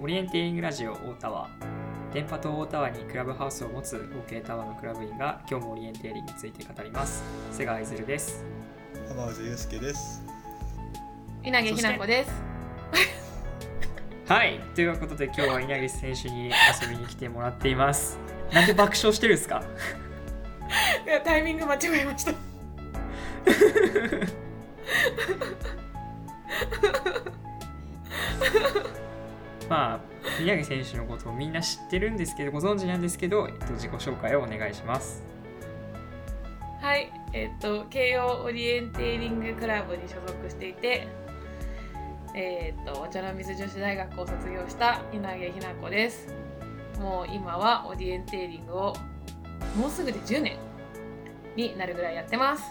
[0.00, 1.48] オリエンティリングラジオ大田は
[2.12, 7.22] 電波塔大田にクラブハウスを持つ合計タワーのクラブ員が今日もオリエンテーリングについて語ります。
[7.52, 8.44] 瀬川いずるです。
[9.08, 10.22] 浜内祐介です。
[11.42, 12.30] 稲毛ひな子です。
[14.26, 14.60] はい。
[14.74, 16.50] ということで今日は稲毛選手に
[16.82, 18.18] 遊びに来てもらっています。
[18.52, 19.62] なんで爆笑してるんですか？
[21.06, 22.32] いやタイミング間違えました
[29.76, 30.00] まあ
[30.40, 35.22] 宮城選手のことをみんな知ってるんですけどご存知なんですけど、えっと、自己紹介をお願いします。
[36.80, 41.08] はいえっ、と慶応オリエンテーリングクラブに所属していて
[42.34, 46.32] えっ、とお茶の水女子大学を卒業した稲毛ひな子です。
[46.98, 48.96] もう今はオリエンテーリングを
[49.76, 50.56] もうすぐで10年
[51.54, 52.64] になるぐらいやってます。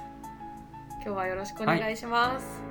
[1.03, 2.63] 今日はよろしくお願いします、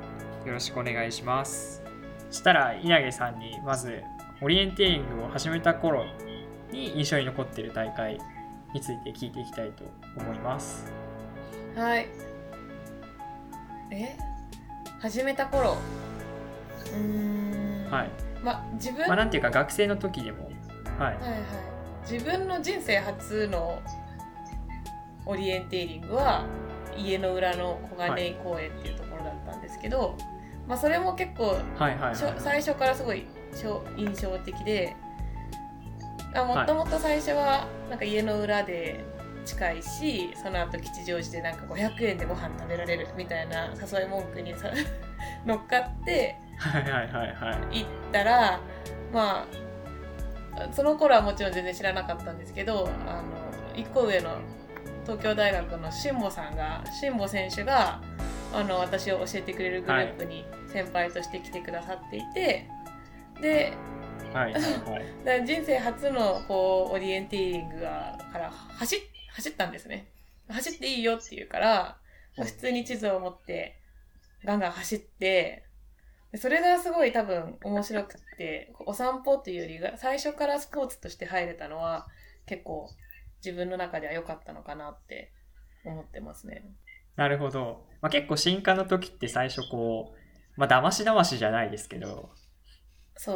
[0.45, 1.85] よろしくお願いします。
[2.33, 4.03] したら稲毛さんにまず
[4.45, 6.05] オリエンテーリングを始めた頃
[6.71, 8.19] に印象に残っている大会
[8.75, 9.85] について聞いていきたいと
[10.19, 10.93] 思います
[11.75, 12.09] はい。
[13.91, 14.19] え？
[15.01, 15.79] 始めた頃？
[16.93, 17.91] うーん。
[17.91, 18.11] はい
[18.43, 20.45] ま、自分、まあなんていうか学生の時でも
[20.99, 21.41] はいはいはい。
[22.13, 23.81] 自分の人生初の
[25.25, 26.45] オリエンテーリングは
[26.99, 30.19] 家の裏の小金井公園っていうところだったんですけど、
[30.69, 33.25] まあそれも結構はいはいしょはい最初からすごい
[33.97, 34.97] 印象的で
[36.35, 39.05] あもともと最初はなんか家の裏で
[39.45, 44.71] 近いしその後吉祥寺でなんか500円でご飯食べられるみたいな誘い文句にさ
[45.45, 47.81] 乗っかってはいはいはいはい。
[47.81, 48.61] 行ったら
[49.13, 49.47] ま
[50.57, 53.23] あその頃はもちろん全然知らなかったんですけどあの
[53.75, 54.39] 1個上の
[55.05, 58.01] 東京大学の辛坊さんが辛坊選手が
[58.53, 62.69] あの私を教えてくれるグループに先輩として来てくださっていて、
[63.41, 63.77] で
[64.33, 65.47] はいはいはい。
[65.47, 70.09] 人生初のこうオリエンテーリングがから走っ走ったんですね。
[70.49, 71.99] 走っていいよって言うから、
[72.37, 72.45] うん。
[72.45, 73.79] 普通に地図を持って
[74.45, 75.65] ガンガン走って
[76.33, 82.09] でそれがすごい多分面白くってお散歩っていうよりが最初からスポーツとして入れたのは
[82.47, 82.91] 結構
[83.45, 85.31] 自分の中では良かったのかなって
[85.85, 86.65] 思ってますね。
[87.15, 90.15] なるほど、まあ、結構新刊の時って最初こ
[90.57, 92.31] うまあ騙し騙しじゃないですけど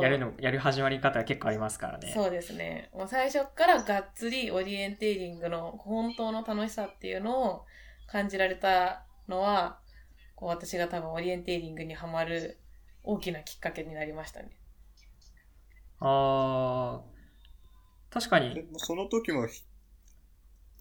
[0.00, 2.12] やるのやる始まり方が結構ありますからね。
[2.12, 2.90] そうですね。
[2.92, 7.64] もう最初からがっつりオリエンテーリングの本当の楽しさっていうのを
[8.06, 9.78] 感じられたのは、
[10.34, 12.58] こう私が多分オリエンテーリングにはまる
[13.02, 14.50] 大きなきっかけになりましたね。
[16.00, 18.58] あー確かに。
[18.58, 19.62] えその時もひ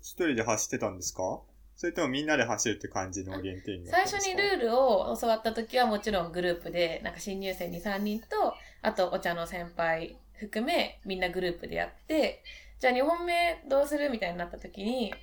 [0.02, 1.42] 一人で走ってたんですか？
[1.76, 12.44] それともみんなで走るって感じのオリエンテーリングだ最初にルールを教わった時はもちろんグループで、なんか新入生2、3人と、あとお茶の先輩含めみんなグループでやって、
[12.80, 15.14] じゃあ2本目どうするみたいになった時に、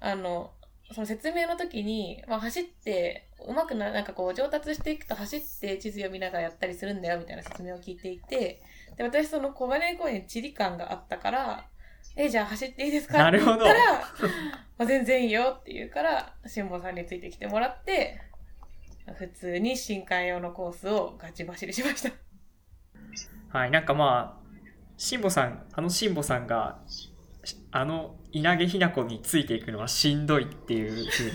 [0.00, 0.52] あの、
[0.92, 8.62] その説明の時に、まあ、走って、うまくな、なんかこう上達していくと走って地図読みながらやったりするんだよみたいな説明を聞いていて、
[8.96, 11.66] で、私その小金井公園に地理感があったから、
[12.16, 13.18] え、じゃあ走っていいですか？
[13.18, 13.92] なるほどって言ったら、
[14.78, 18.20] まあ、全然いいよって言うから、辛坊さんについてきてもらって、
[19.16, 22.10] 普通に新刊用のコースをガチ走りしました。
[23.50, 24.48] はいなんかまあ
[24.96, 27.12] 辛坊さんあの辛坊さんがし
[27.70, 31.32] あの稲毛ひな子についていくのはしんどいっていうふうに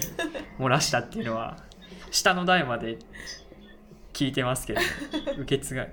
[0.60, 1.58] 漏らしたっていうのは
[2.12, 3.00] 下の代まで
[4.14, 4.82] 聞いてますけど
[5.38, 5.88] 受け継が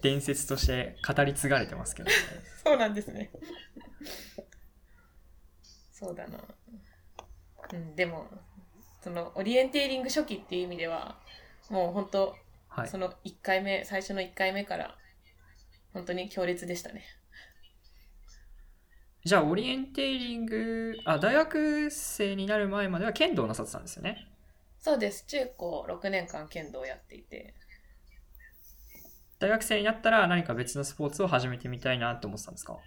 [0.00, 2.16] 伝説として語り継がれてますけどね
[2.64, 3.30] そうなんですね。
[5.92, 6.38] そうだな。
[7.72, 8.28] うん、でも、
[9.00, 11.20] そのオリエンテーリング初期っていう意味では、
[11.70, 12.36] もう本当、
[12.74, 14.96] はいその1回目、最初の1回目から、
[15.92, 17.04] 本当に強烈でしたね。
[19.24, 24.26] じゃあオリエンテーリングあ大学生になる前までは剣道をなさってたんですよね
[24.80, 25.24] そうです。
[25.26, 27.54] 中高6年間剣道をやっていて。
[29.38, 32.78] 大学生になったら何か別のスポーツを始めてみたいなって思ってたんですか？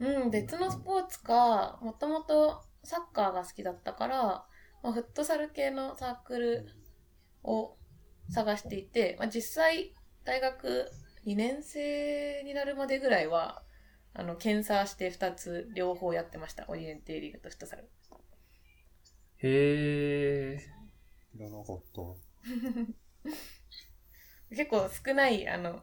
[0.00, 4.44] うん、別のスポーツか、もともとサッカーが好きだったから、
[4.82, 6.66] まあ、フットサル系のサークル
[7.42, 7.76] を
[8.30, 10.90] 探していて、まあ、実際、大学
[11.26, 13.62] 2年生になるまでぐらいは、
[14.14, 16.64] あの、検査して2つ両方やってました。
[16.68, 17.88] オリエンテーリングとフットサル。
[19.44, 20.58] へえ
[21.32, 22.02] 知らなかった。
[24.54, 25.82] 結構少ない、あの、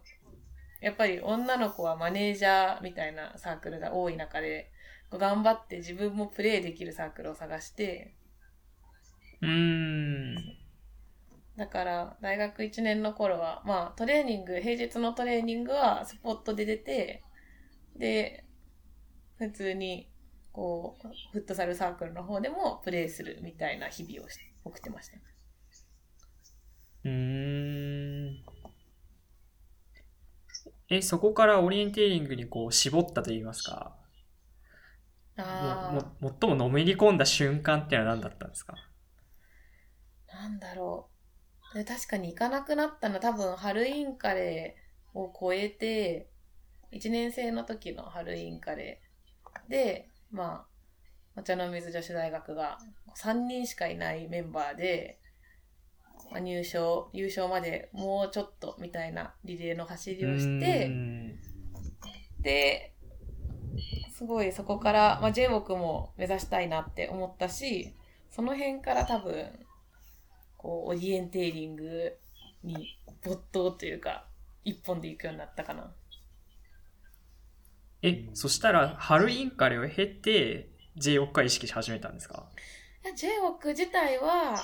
[0.79, 4.71] やっぱり女の子はマネージャーみたいなサークルが多い中で、
[5.09, 8.15] こう頑張って自分もプレイできるサークルを探して、
[9.41, 10.58] うーん
[11.59, 17.23] だから、大学1年の頃は、まあ、トレーニング、平日のトレーニングはスポットで出て、
[17.97, 18.45] で、
[19.37, 20.11] 普通に、
[20.53, 25.17] こう、フットサルサークルの方でもプレーするみたいな日々をし送ってました。
[27.03, 27.11] うー
[28.31, 28.43] ん。
[30.89, 33.95] え、そこからオリエンテーリングにこう絞ったと言いますか、
[35.37, 35.77] あも
[36.21, 38.73] も最ものめり込んだ瞬間っていうのは何だったんですか？
[40.27, 41.18] あ、なんだろう。
[41.73, 46.29] で確かに行かなくなったのは多分ハルインカレーを超えて、
[46.91, 52.79] 1年生の時のハルインカレーで、まあ、お茶の水女子大学が
[53.15, 55.19] 3人しかいないメンバーで、
[56.31, 61.39] まあ、入賞、優勝までもうちょっとみたいなリレーの走りをして、ん。
[62.41, 62.93] で、
[64.13, 67.95] すごいそこから、まあ、JWOC も目指したいなって思ったし、
[68.29, 69.49] その辺から多分、
[70.59, 72.15] こう、オリエンテーリング
[72.63, 74.25] に没頭というか、
[74.65, 75.91] 一本で行くようになったかな。
[78.01, 82.45] え、そしたら、ハルインカレを経て、J4 回意識し始めたんですか？
[83.05, 84.57] いや JWOC 自体は、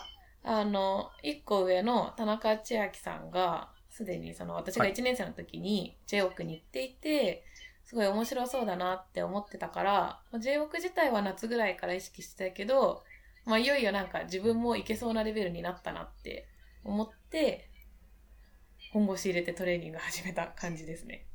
[0.43, 7.45] あの、一個上の田中千秋さんが、すでにその私がはい1年生の時に JWOC に行っていて、
[7.85, 9.91] すごい面白そうだなって思ってたから、
[10.31, 13.03] まあ JWOC 自体は夏ぐらいから意識してたけど、
[13.45, 16.47] まあいよいよなんか自分も行けそうなレベルになったなって
[16.83, 17.69] 思って、
[18.91, 21.27] 本腰入れてトレーニング始めた感じですね。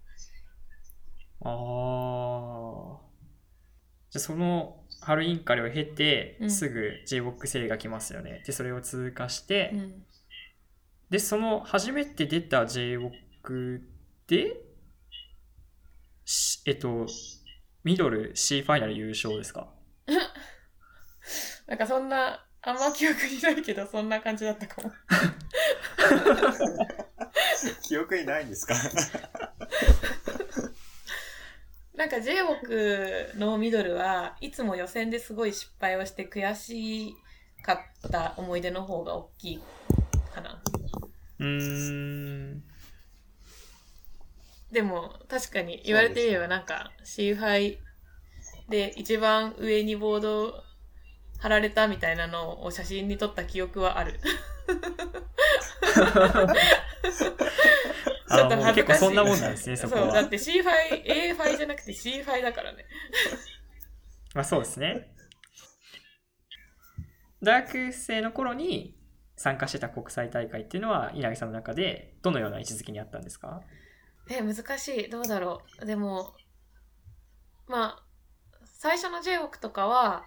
[1.42, 3.00] ああ。
[4.10, 8.42] じゃあそのハルインカレを経て、うんすぐ J-WOC 生が来ますよね。
[8.46, 10.04] で、それを通過して、うん。
[11.10, 13.80] で、その初めて出た J-WOC
[14.26, 14.56] で、
[16.24, 17.06] しえっと、
[17.84, 19.72] ミドル C ファイナル優勝ですか？
[21.70, 24.90] なんかそんな、あんま記憶にないけど、そんな感じだったかも。
[27.82, 28.74] 記憶にないんですか？
[31.94, 37.14] なんか J-WOC のミドルはいつも予選ですごい失敗をして悔し
[37.62, 39.62] かった思い出の方が大きい
[40.34, 40.60] かな。
[41.38, 42.64] うーん。
[44.72, 47.78] でも確かに言われてみればなんか C ファイ
[48.68, 50.64] で一番上にボード
[51.40, 54.20] 貼られたみたいなのを写真に撮った記憶はある。
[58.30, 60.28] ちょっと恥ずかしい結構そんなもんなんですね、そこそう、だはっ。
[60.28, 62.84] て C ファイ、A ファイじゃなくて C ファイだからね。
[64.34, 65.12] まあそうですね。
[67.42, 68.96] 大学生の頃に
[69.34, 73.62] 参加してた国際大会っていうのは稲木さんの中でどのような位置づけにあったんですか？
[74.28, 75.08] え、難しい。
[75.08, 75.86] どうだろう。
[75.86, 76.34] でも、
[77.66, 78.04] まあ、
[78.78, 80.24] 最初の J-WOC とかは、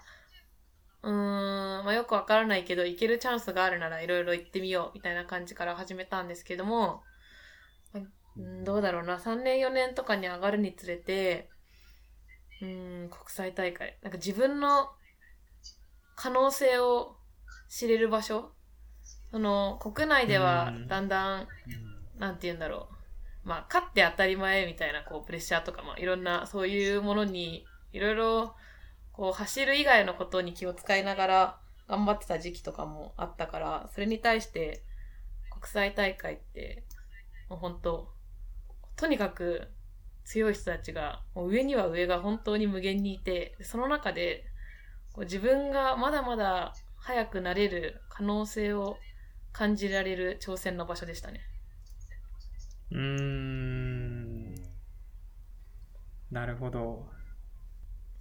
[1.04, 7.04] うーん、まあよくわからないけど、行けるチャンスがあるならいろいろ行ってみよう、みたいな感じから始めたんですけども、
[8.38, 9.20] うん、どうだろうな。
[9.20, 11.50] 3年4年とかに上がるにつれて、
[12.62, 13.98] うーん、国際大会。
[14.02, 14.90] なんか自分の
[16.16, 17.16] 可能性を
[17.70, 18.52] 知れる場所
[19.32, 21.48] その、国内ではうんだんだん、
[22.20, 22.88] なんて言うんだろ
[23.46, 23.48] う。
[23.48, 28.56] まあ、勝って当たり前みたいな、こう、プレッシャーとか、まあ、いろんな、そういうものに、いろいろ、
[29.14, 34.84] こう、走る以外のことに気を使いながら、頑張ってた時期とかもあったから、それに対して、
[35.52, 36.84] 国際大会って、
[37.50, 38.14] もう本当
[38.96, 39.70] とにかく
[40.26, 44.46] 強い人たちが、もう上には上が本当に無限にいて、その中で、
[45.14, 48.98] こう自分がまだまだ速くなれる可能性を
[49.52, 51.42] 感じられる挑戦の場所でしたね。
[52.92, 54.54] うーん。
[56.32, 57.06] なるほど。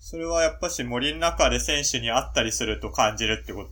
[0.04, 3.64] それはやっぱし森の中で選手に会ったりすると感じるってこ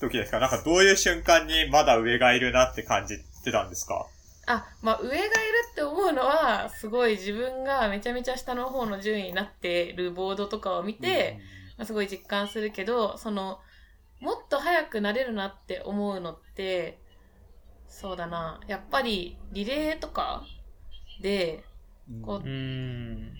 [0.00, 0.40] と、時ですか。
[0.40, 4.04] なんかどういう瞬間にまだ上がいるなって感じてたんですか？
[4.46, 5.30] あ、まあ上がいる
[5.70, 11.38] って思うのは、すごい自分がめちゃめちゃ下の方の順位になってるボードとかを見て、
[11.78, 13.60] まあすごい実感するけど、その、
[14.18, 16.98] もっと速くなれるなって思うのって、
[17.88, 20.42] そうだな、やっぱりリレーとか
[21.22, 21.62] で、
[22.10, 23.32] うんこうーん。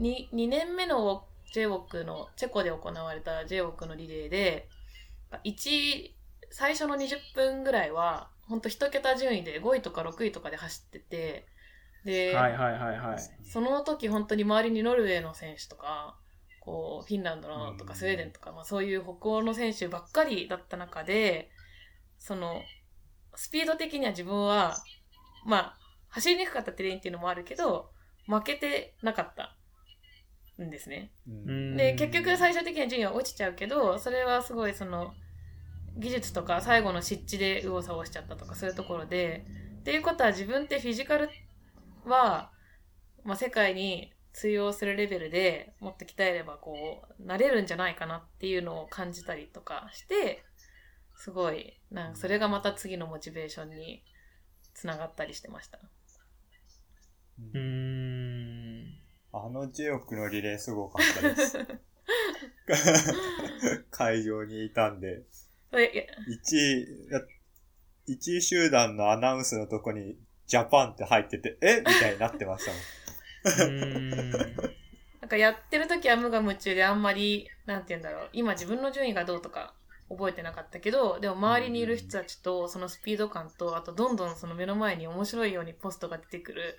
[0.00, 4.68] 2, 2年目の JWOC の、チェコで行われた JWOC のリレーで、
[5.44, 6.10] 1、
[6.50, 11.46] 最初の20分ぐらいは、ほんと一桁順位で5位とか6位とかで走ってて、
[12.04, 13.18] で、はいはいはいはい。
[13.50, 16.18] その時本当に周りにノルウェーの選手とか、
[16.60, 21.50] こう、フィンランドのとかうんスウェーデンとか、まあそういう北欧の選手ばっかりだった中で、
[22.18, 22.62] その、
[23.36, 24.76] スピード的には自分は、
[25.46, 27.90] まあ、走りにくかったテレインっていうのもあるけど、
[28.26, 29.56] 負けてなかった
[30.62, 31.10] んですね。
[31.76, 35.14] で、結局最終的には順位は落ちちゃうけど、それはすごいその、
[35.96, 39.46] 技術とか最後の湿地で右往左往しちゃったとかそういうところで
[39.80, 41.28] っていうことは自分ってフィジカル
[42.04, 42.50] は、
[43.24, 50.42] まあ、世界に通用するレベルでもっと鍛えればこうなれるんじゃないかなっていうのを感じたりとかして
[51.16, 54.02] すごいなんかそれがまた次のモチベーションに
[54.74, 55.78] つながったりしてました。
[57.38, 58.63] うーん。
[59.36, 61.58] あのジオクのリレーすごかったです。
[63.90, 65.24] 会場にいたんで、
[65.72, 66.56] いやいや1
[68.06, 71.78] 位、1位集団のアナウンスのとこにジャパンって入ってて、え？
[71.80, 72.66] みたいになってまし
[73.44, 73.72] たもん。
[73.72, 74.20] ん。
[74.20, 74.36] な
[75.26, 79.74] んかやってる時は無我夢中であんまり、なんて言うんだろう、今自分の順位がどうとか
[80.08, 86.78] 覚えてなかったけど、でも周りにいる人たちとそのスピード感と、あとどんどんその目の前に面白いようにポストが出てくる、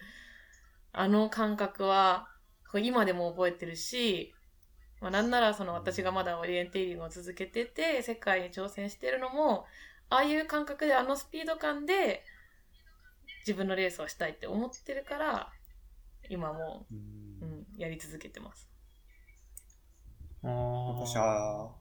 [0.94, 2.30] あの感覚は、
[2.76, 4.34] こう今でも覚えてるし、
[5.00, 9.66] まあ、なんならその私がまだオリエンテーリングを続けてて、世界に挑戦してるのも、
[10.10, 12.22] ああいう感覚であのスピード感で
[13.48, 15.54] 自分のレースをしたいって思ってるから、
[16.30, 16.86] 今も
[17.42, 18.68] うんん、やり続けてます。
[20.44, 20.50] あー
[21.00, 21.72] 私は、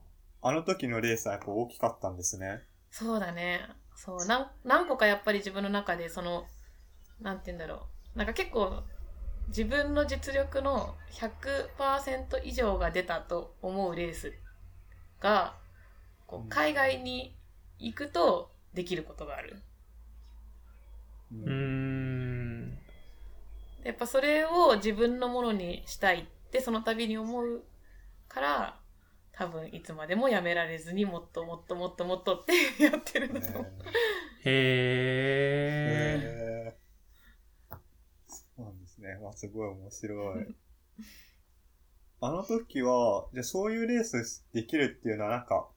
[0.42, 2.62] あの時のレースはやっぱ大きかったんですね。
[2.92, 3.66] そうだね。
[3.96, 6.46] そう、なん何個かやっぱり自分の中で、その、
[7.20, 8.18] なんて言うんだろう。
[8.18, 8.84] なんか結構、
[9.48, 14.32] 自分の実力の100%以上が出たと思うレース
[15.20, 15.54] が、
[16.26, 17.36] こう海外に
[17.78, 19.56] 行くとできることがある。
[21.32, 22.78] うん。
[23.84, 27.62] やっぱそれを自分のものにしたいってその度に思う
[28.28, 28.80] から、
[29.32, 33.72] 多分いつまでもやめられずにもっともっともっともっとって やってるんだと思う。
[34.44, 36.44] へー。
[36.44, 36.53] へー
[39.04, 39.18] ね。
[39.22, 40.46] まあ、すごい面白い。
[42.20, 45.68] あの時は、じゃあそういうレースできるっていうのはなんか、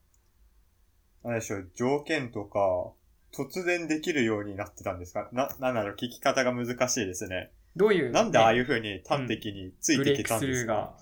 [1.22, 2.92] なんでしょう、条件とか、
[3.36, 5.28] 突然できるようになってたんですか？
[5.32, 7.52] な、なんだろう、聞き方が難しいですね。
[7.76, 10.96] どういう、なんでああいうね風に端的についブていけレイクスルーたんですか、が。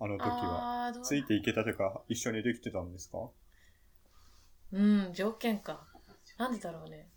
[0.00, 0.92] あの時は。
[1.02, 3.18] ついていけたというか、一緒にできてたんですか？
[4.72, 5.86] うん、条件か。
[6.38, 7.08] なんでだろうね。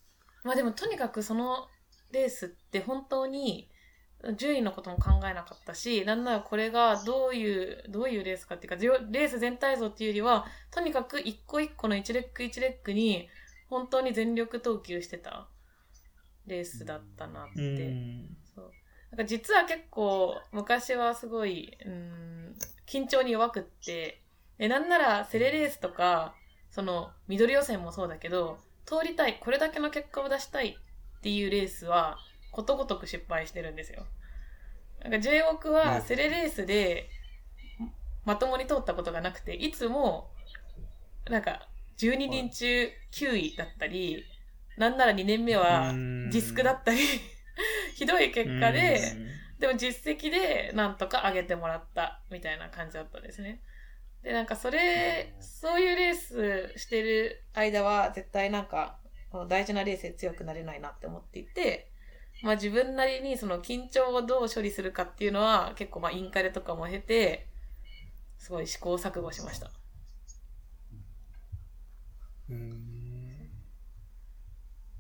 [0.44, 1.68] まあでもとにかくその
[2.12, 3.70] レースって本当に
[4.36, 13.30] 順位のことも考えなかったし、なんならこれがどういう、どういうレースかっていうか、レース全体像っていうよりは、とにかく一個一個の一レック一レックに
[13.70, 15.48] 本当に全力投球してた
[16.48, 17.62] レースだったなって。
[17.62, 17.90] うー
[18.26, 18.38] ん。
[18.56, 18.72] そう。
[19.12, 24.22] なんか実は結構昔はすごい、うん、緊張に弱くって、
[24.58, 26.36] で、なんならセレレースとか、
[26.72, 30.78] その緑予選もそうだけど、通りたい、これだけの結果を出したい
[31.20, 32.18] っていうレースは、
[32.52, 34.06] ことごとく失敗してるんですよ。
[35.02, 37.10] なんか J オークうんはセレレースで
[38.26, 40.30] まともに通ったことがなくて、いつも、
[41.30, 44.24] なんか12人中9位だったり、
[44.78, 47.00] なんなら2年目はディスクだったり、
[47.96, 49.00] ひどい結果で、
[49.60, 53.62] でも実績でなんとか上げてもらったみたいな感じだったんですね。
[54.22, 58.99] で、なんかそれ、そういうレースしてる間は絶対なんか、
[59.32, 61.92] この大事なレースで強くなれないなって思っていて、
[62.42, 67.48] まあ自分なりにその緊張をどう処理するかっていうのは結構まあインカレとかも経て、
[68.38, 69.72] すごい試行錯誤しました。
[72.50, 73.50] うーん。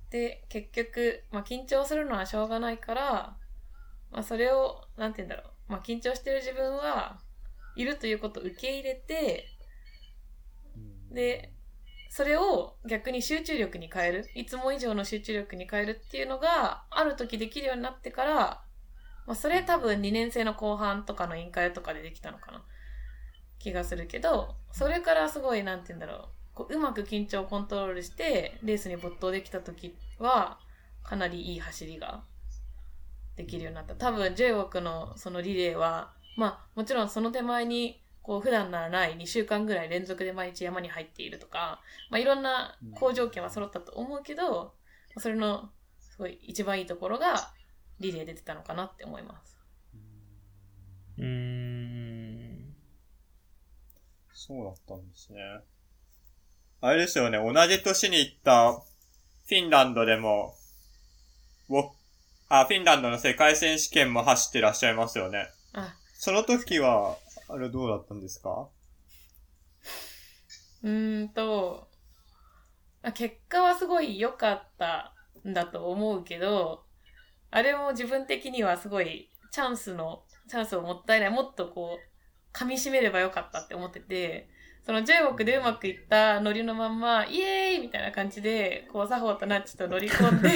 [0.09, 3.37] で、結局、まあ緊張するのはしょうがないから、
[4.11, 5.71] まあそれを、なんて言うんだろう。
[5.71, 7.19] まあ緊張してる自分は
[7.75, 9.47] いるということを受け入れて、
[11.11, 11.53] で、
[12.09, 14.29] それを逆に集中力に変える。
[14.33, 18.61] いつも以上の集中力に変えるっていうのが、ある時できるようになってから、
[19.27, 22.63] まあそれ多分2年生の後半とかの委員会とかでできたのかな。
[23.59, 26.27] 気がするけど、それからすごい、なんて言うんだろう。
[26.55, 30.59] こううまく緊張をコントロールして、レースに没頭できた時は、
[31.03, 32.23] かなりいい走りが
[33.35, 33.95] できるようになった。
[33.95, 41.81] 多分、j クのそのリレーは、まあ、もちろんその手前に、こう、普段ならない2週間ぐらい連続で毎日山に入っているとか、
[42.11, 44.75] まあ、いろんな好条件は揃ったと思うけど、
[45.17, 47.51] それの、すごい一番いいところが、
[47.99, 49.57] リレーで出てたのかなって思います。
[51.17, 52.75] うーん。
[54.31, 55.41] そうだったんですね。
[56.81, 60.53] あれですよね、同じ年に行ったフィンランドでも、
[62.47, 65.47] あ、フィンランドの世界選手権も走ってらっしゃいますよね。
[65.73, 67.17] あ、その時は、
[67.51, 68.69] あれどうだったんですか？
[70.83, 71.89] うーんと、
[73.15, 75.13] 結果はすごい良かった
[75.47, 76.85] んだと思うけど、
[77.51, 81.29] あれも自分的にはすごいチャンスの、チャンスをもったいない。
[81.31, 84.47] もっとこう、噛み締めればよかったって思ってて、
[84.85, 90.49] その中国でうまくいったノリのまんま、イエーイみたいな感じで、こう、作法とナッチと乗り込んで、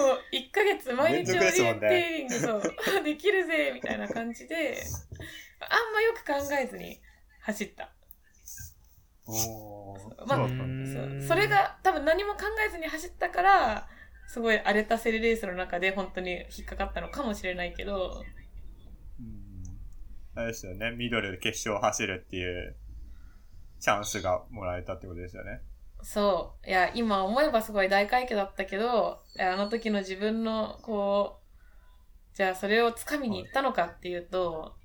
[0.00, 2.62] もう1ヶ月毎日オリエンテーリングそう
[3.04, 4.82] できるぜみたいな感じで、
[5.60, 7.00] あんまよく考えずに
[7.40, 7.92] 走った。
[9.26, 10.26] おー。
[10.26, 13.88] まあそそれが多分何も考えずに走ったから、
[14.26, 18.22] すごい荒れたセルレースの中で本当に引っかかったのかもしれないけど、
[19.18, 19.62] うん。
[20.34, 22.76] あれですよね、ミドルで決勝を走るっていう
[23.80, 25.62] チャンスがもらえたってことですよね。
[26.02, 26.68] そう。
[26.68, 31.40] いや、今思えばすごい大快挙だったけど、あの時の自分の、こ
[32.34, 34.80] う、じゃあそれを掴みに行ったのかっていうと、うん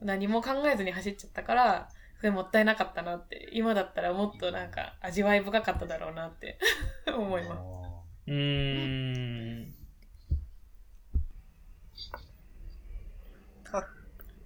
[0.00, 6.58] 何も考えずに走っちゃったから、それもったいなかったなって、今だったらもっとなんか味わい深かっただろうなって
[7.12, 7.60] 思います。
[8.26, 9.74] うーん。
[13.64, 13.84] さ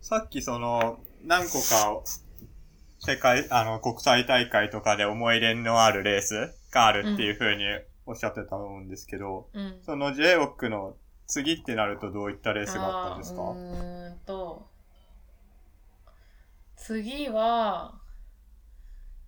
[0.00, 2.02] さっきその、何個か、
[3.04, 7.64] 世界、あの、国際大会とかで思い入れのあるレースがあるっていう風に
[8.06, 9.80] おっしゃってたと思うんですけど、うん。
[9.84, 13.42] その j オックの次ってなるとどういったレースがあったんですか？
[13.42, 14.68] うーんと、
[16.76, 17.98] 次は、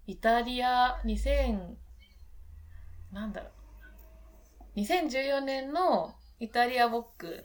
[0.07, 1.75] イタリア2000、
[3.13, 3.49] なんだろ
[4.77, 4.79] う。
[4.79, 7.45] 2014年のイタリアボック。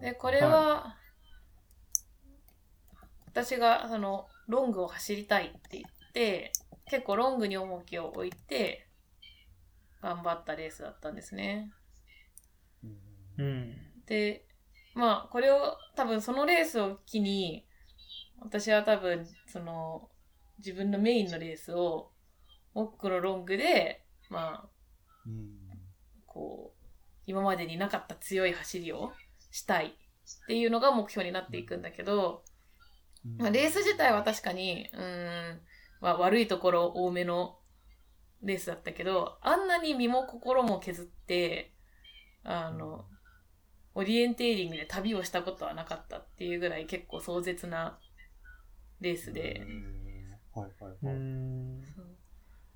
[0.00, 0.96] で、これは、
[3.26, 6.52] 私が、その、ロングを走りたいって言って、
[6.90, 8.88] 結構ロングに重きを置いて、
[10.02, 11.72] 頑張ったレースだったんですね。
[13.38, 13.76] うんうん。
[14.06, 14.46] で、
[14.94, 17.66] まあ、これを、多分そのレースを機に、
[18.40, 20.08] 私は多分、その、
[20.58, 22.12] 自分のメインのレースを、
[22.72, 24.68] モックのロングで、まあ、
[25.26, 25.66] うん
[26.26, 26.86] こう、
[27.26, 29.12] 今までになかった強い走りを
[29.50, 32.44] したいっていうのが目標になっていくんだけど、
[33.38, 35.60] まあ、レース自体は確かに、うーん、
[36.00, 37.58] まあ、悪いところ多めの
[38.42, 41.72] レースだったけど、あんなに身も心も削って、
[42.44, 43.04] あの、
[43.94, 47.98] オリエンテーリングで旅をしたことはなかったっていうぐらい結構壮絶な
[49.00, 49.86] レースで、うん
[50.54, 51.16] はいはい。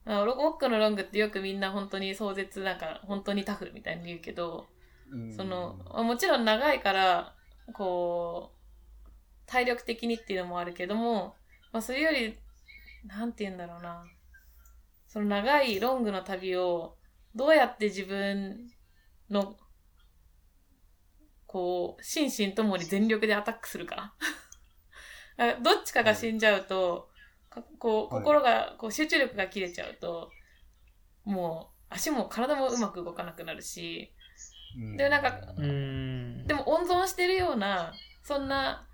[0.07, 4.67] あロックのロングってよくみんな本当に壮絶なんか本当にタフみたいに言うけど、
[5.11, 5.33] うん。
[5.33, 7.35] その、まあもちろん長いから、
[7.75, 8.60] こう、
[9.51, 11.35] 体力的にっていうのもあるけども、
[11.73, 12.39] まあそれより、
[13.05, 14.05] なんて言うんだろうな。
[15.09, 16.97] その長いロングの旅を、
[17.35, 18.71] どうやって自分
[19.29, 19.57] の、
[21.47, 24.15] こう、心身ともに全力でアタックするか。
[25.37, 27.11] あ どっちかが死んじゃうと、
[27.49, 30.31] かこう、はい心が、こう、集中力が切れちゃうと、
[31.25, 34.15] もう、足も体もうまく動かなくなるし、
[34.77, 36.47] うんでなんかうん。
[36.47, 38.87] でも温存してるような、そんな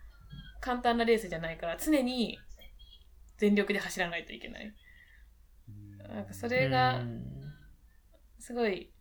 [0.66, 2.40] 簡単なレースじゃないから、常に
[3.38, 4.66] 全力で走らないといけない。
[5.68, 7.04] うんなんかそれが
[8.38, 8.92] すごい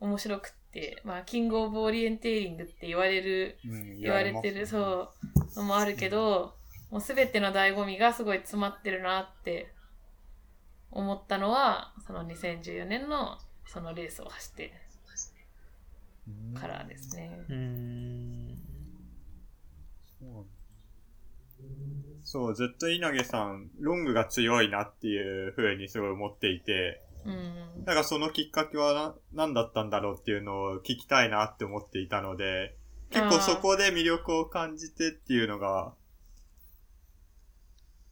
[0.00, 5.12] 面白くって、まあ、キングオブオリエンテーリングって言われる、うん言われてる、そ
[5.54, 6.56] う、のもあるけど、
[6.90, 9.72] もうすべての醍醐味がすごい詰まってるなって
[10.90, 14.72] 思ったのは、その2014年のそのレースを走って
[16.28, 17.30] うんからですね。
[17.48, 18.58] うん。
[20.18, 20.55] そう
[22.24, 27.84] そう、ずっと稲毛さん、ロングが強いなっていう風にすごい思っていて、うん。
[27.84, 28.92] だからそのきっかけは
[29.32, 32.76] な何だったんだろうっていうのを聞きたいなって思っていたので、
[33.10, 35.94] 結構そこで魅力を感じてっていうのが、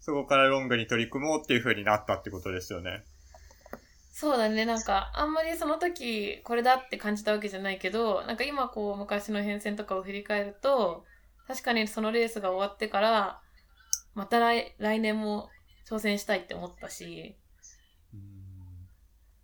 [0.00, 3.04] そこからロングに取り組もうっていう風になったってことですよね。
[4.12, 11.04] そうだね、なんか、あんまりその時、これだって感じたわけじゃないけど、なんか今こう、昔の変遷とかを振り返ると、
[11.48, 13.40] 確かにそのレースが終わってから、
[14.14, 15.50] また来来年も
[15.88, 17.36] 挑戦したいって思ったし、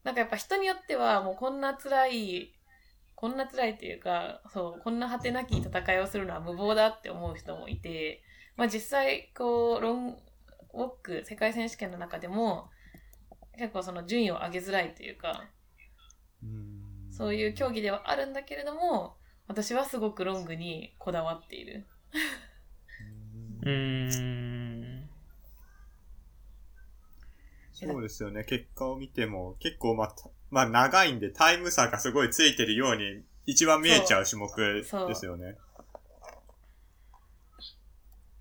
[0.04, 2.54] なんかやっぱ人によっては、もうこんな辛い、
[3.14, 8.22] こんな辛いっていうか、そう、こんな果てなき戦いをするのは無謀だって思う人もいて、
[8.56, 10.18] まあ実際、こう、ロン、
[10.72, 12.70] ウォック、世界選手権の中でも、
[13.59, 15.44] 結構その順位を上げづらいというか、
[17.11, 21.87] そういう競技ではあるんだけれども、私はすごくロングにこだわっている。
[23.66, 24.60] うん。
[27.87, 28.45] そうですよね。
[28.45, 35.57] 結果を見ても、結構まあ、たまあ長いんでタイム差がすごいついてるように、一番見えちゃう種目ですよね。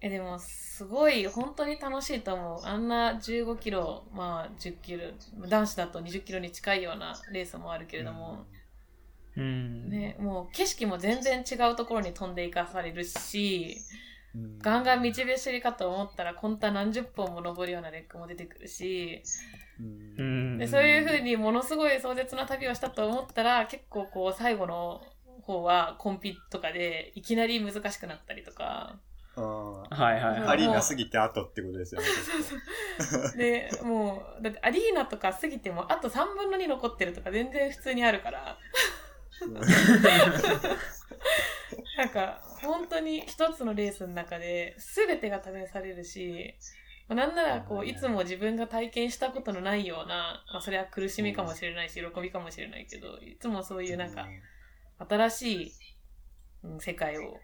[0.02, 2.66] え、でも、すごい、本当に楽しいと思う。
[2.66, 5.00] あんな15キロ、まあ10キロ、
[5.48, 8.46] 男子だと20キロに近いようなレースもあるけれども、
[9.36, 9.90] うん。
[9.90, 14.09] ね、もう景色も全然違うところに飛んでいかされるし、うん
[14.62, 19.24] ガンガン道走りかと思ったら、コンタ何十本も登るようなレックも出てくるし、
[19.80, 20.16] うん。
[20.18, 20.24] う
[20.56, 20.58] ん。
[20.58, 25.02] でそういう風にものすごい壮絶な旅をしたと思ったら、結構こう最後の
[25.44, 29.00] 方はコンピとかでいきなり難しくなったりとか、
[29.36, 30.40] あはいはいはい。
[30.42, 32.08] ーアリーナ過ぎて後ってことですよね。
[33.38, 38.58] で、もう、だってアリーナとか過ぎてもあと3分の2残ってるとか全然普通にあるから、
[41.98, 46.56] なんか、本当に一つのレースの中で全てが試されるし、
[47.08, 54.28] まあなんならこう、いつも自分が体験したことのないような、まあ、それは苦しみかもしれないし、喜びかもしれないけど、いつもそういうなんか、
[55.00, 55.72] 新しい、
[56.64, 57.38] うん世界を、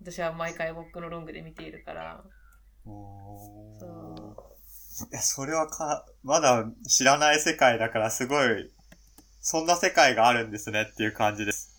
[0.00, 2.24] 私は毎回僕のロングで見ているから、
[2.84, 8.70] そいやそれはか、まだ知らない世界だからすごい、
[9.40, 11.70] そんな世界があるんですねっていう感じです。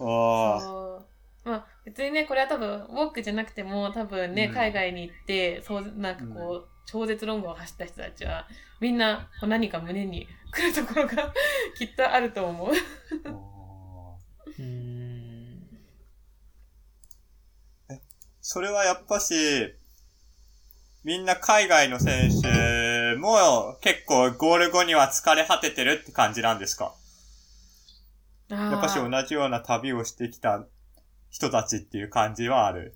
[0.00, 1.11] ああ。
[1.44, 4.54] まあ別にね、これは多分、ウォークじゃなくても、多分ね、うん。
[4.54, 8.46] 海外に行って、そう、なんかこう、超絶ロングを走った人たちは、
[8.80, 11.32] みんなこう何か胸に来るところが
[11.78, 12.72] きっとあると思う。
[18.40, 19.34] それはやっぱし、
[21.04, 26.94] みんな海外の選手も結構ゴール後には疲れ果ててるって感じなんですか？
[28.48, 30.64] ややっぱし同じような旅をしてきた
[31.32, 32.94] 人たちっていう感じはある。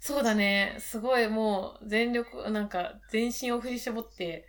[0.00, 0.76] そうだね。
[0.80, 4.48] すごいもう全力、なんか全身を振り絞って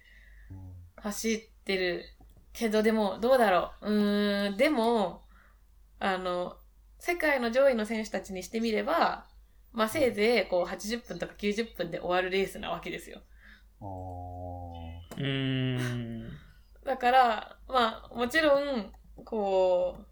[0.95, 2.05] 走ってる
[2.53, 3.91] けど、でもどうだろう。
[3.91, 5.23] うーん、でも、
[5.99, 6.55] あの、
[6.97, 9.27] 世界の上位の選手たちにしてみれば、
[9.73, 13.21] まあせいぜいこう80分とか90分で終わるレースなわけですよ。
[13.81, 16.29] おーうん。
[16.86, 18.93] だから、まあもちろん、
[19.25, 20.11] こう、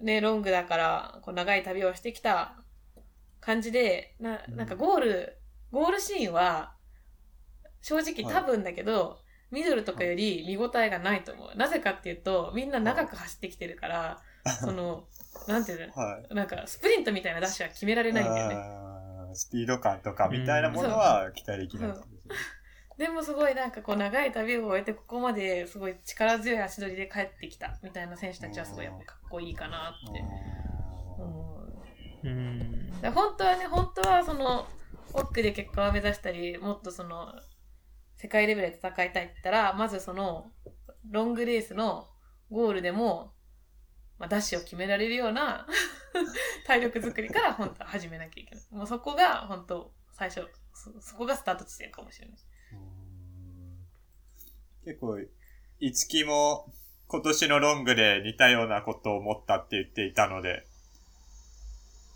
[0.00, 2.56] ね、ロングだから、こう長い旅をしてきた
[3.40, 5.38] 感じで、な、なんかゴール、
[5.72, 6.74] ゴールシーンは、
[7.80, 8.34] 正直はい。
[8.34, 9.18] 多分だけど、
[9.50, 11.56] ミドルとかより見応えがないと思う。
[11.56, 14.22] なぜかっていうと、みんな長く走ってきてるから、
[14.60, 15.04] その、
[15.48, 16.34] なんていうの、はい。
[16.34, 19.34] なんかスプリントみたいなダッシュは決められないんだよね。
[19.34, 22.34] スピード感とかみたいなものは期待できないってこと
[22.98, 30.20] でもすごいなんかこう長い旅を終えてここまですごい力強い足取りで帰ってきたみたいな選手たちはすごいやっぱかっこいいかなって
[31.16, 31.60] 思
[32.24, 32.28] う。
[32.28, 33.00] うん。
[33.00, 34.66] で本当はね、本当はその、
[35.12, 37.32] 奥で結果を目指したり、もっとその、
[38.16, 40.50] 世界レベルで戦いたいって言ったら、まずその、
[41.08, 42.08] ロングレースの
[42.50, 43.32] ゴールでも、
[44.18, 45.66] まあ、ダッシュを決められるような
[46.66, 48.64] 体力作りから本当は始めなきゃいけない。
[48.72, 52.38] もうそこが本当、最初、そそこがスタート地点かもしれない。
[54.84, 55.18] うん結構、
[55.80, 56.72] いつきも
[57.08, 60.66] 今年のロングで似たようなことを思ったって言っていたので、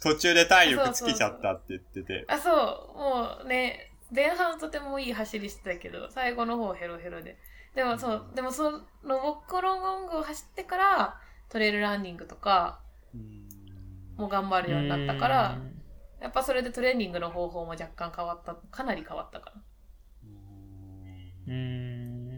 [0.02, 2.24] 途中で体力尽きちゃったって言ってて。
[2.28, 2.50] あ、そ
[2.94, 7.38] う、もうね、前半とてもいい走りしてたけど、最後の方ヘロヘロで。
[7.74, 9.14] でもそう、でもその、ウォ
[9.46, 12.80] ッコロンゴングを走ってから、トレイルランニングとか
[13.14, 13.52] うん
[14.16, 15.58] も頑張るようになったから、
[16.20, 19.62] やっぱそれでトレーニングの方法も若干変わった、かなり変わったかな。
[21.48, 22.31] うん。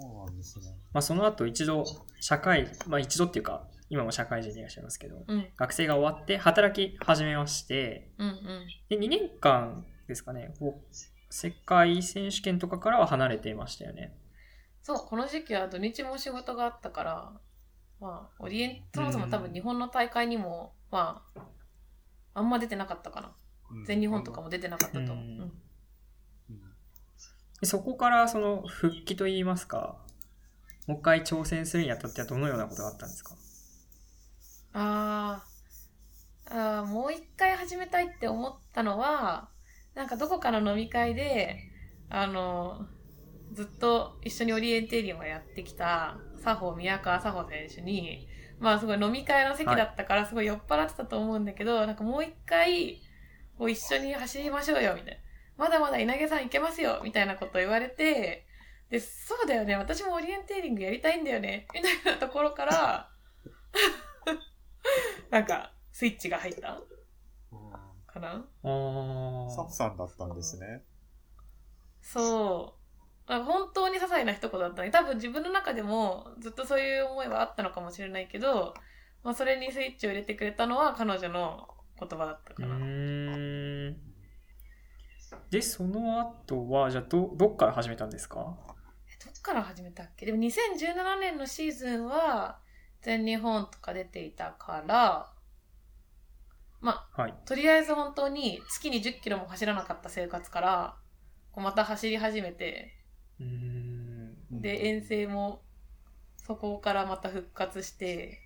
[0.00, 0.08] うん。
[0.08, 0.66] そうなんですね。
[0.92, 1.84] まあその後一度、
[2.20, 8.66] 社会、まあ一度っていうか、今も社会人でいらっしゃいますけど、うん、学生が終わって働き始めまして、うん、うん。
[8.88, 10.94] で、2年間ですかね、こう
[11.30, 14.16] 世界選手権とかからは離れていましたよね。
[14.82, 17.32] そう、この時期は土日も仕事があったから、
[18.00, 21.42] まあ、オリエン、そもそも多分日本の大会にも、まあ、
[22.34, 23.36] あんま出てなかったかな。
[23.84, 25.16] 全日本とかも出てなかったと思う。
[25.16, 25.52] うん
[27.62, 29.96] そこからその復帰といいますか、
[30.86, 33.34] もう一回挑戦するにあたってはどのようなことがあったんですか？
[34.74, 35.42] あ
[36.50, 39.48] あ、もう一回始めたいって思ったのは、
[39.94, 41.56] なんかどこかの飲み会で、
[42.10, 42.86] あの、
[43.54, 48.28] ずっと一緒にオリエンテーリウムをやってきた、佐保、宮川佐保選手に、
[48.60, 53.00] まあすごい飲み会の席だったからすごい酔っ払ってたと思うんだけど、なんかもう一回、
[53.58, 55.25] こう一緒に走りましょうよ、みたいな。
[55.56, 58.46] まだまだ稲毛さんいけますよ、みたいなこと言われて、
[58.90, 63.10] で、そうだよね、私もオリエンテーリングやりたいんだよね、みたいなところから、
[65.30, 66.78] なんか、スイッチが入った？
[68.06, 68.46] かな？
[68.64, 70.84] あサフさんだったんですね。
[72.00, 72.78] そ
[73.28, 73.30] う。
[73.30, 74.90] なんか本当に些細な一言だったね。
[74.90, 78.74] 多分自分の中でもずっとそういう思いはあったのかもしれないけど、
[79.22, 82.76] まあそれにスイッチを入れてくれたのは彼女の言葉だったうかな。
[85.50, 88.56] で、その後は、じゃあど、どっから始めたんですか？
[89.08, 90.26] えどっから始めたっけ？
[90.26, 92.58] でも2017年のシーズンは
[93.02, 95.32] 全日本とか出ていたから、
[96.80, 97.34] まあ、はい。
[97.46, 100.96] とりあえず本当に月に10キロも走らなかった生活から、
[101.52, 102.92] こうまた走り始めて、
[103.40, 104.36] うーん。
[104.50, 105.62] で、遠征も
[106.36, 108.40] そこからまた復活して、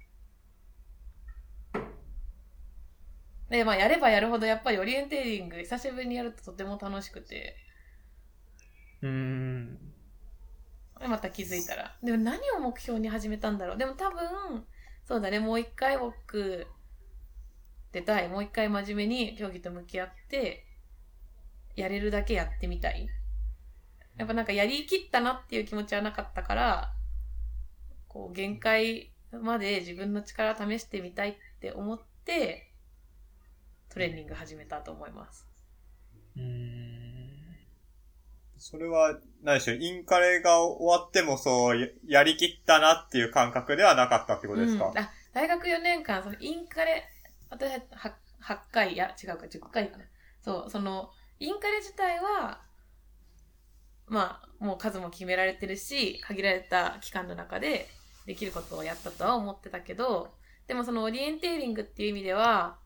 [3.51, 7.57] で、まあ、やればやるほどやっぱりオリエンテーリング久しぶりにやるととても楽しくて、
[9.03, 9.79] うーん。
[11.01, 11.97] でまた気づいたら。
[12.03, 13.77] でも何を目標に始めたんだろう。
[13.77, 14.65] でも多分、
[15.05, 16.67] そうだね、もう一回僕、
[17.93, 18.29] 出たい。
[18.29, 20.65] もう一回真面目に競技と向き合って、
[21.75, 23.09] やれるだけやってみたい。
[24.17, 26.93] やっぱなんかやりきったなっていう気持ちはなかったから、
[28.07, 32.70] こう限界まで自分の力を試してみたいって思って、
[33.93, 35.47] トレーニング始めたと思います。
[36.37, 37.01] うーん。
[38.57, 47.05] それは、何でしょう、インカレが終わってもそう、ややりきったなっていう感覚ではなかったってことですか、うん、あ大学4年間、そのインカレ、
[47.49, 50.05] 私は 8, 8回、いや、違うか、10回かな。
[50.43, 52.61] そう、その、インカレ自体は、
[54.07, 57.89] まあ、もう数も決められてるし、限られた期間の中で
[58.27, 60.35] できることをやったとは思ってたけど、
[60.67, 62.77] でもそのオリエンテーリングっていう意味では、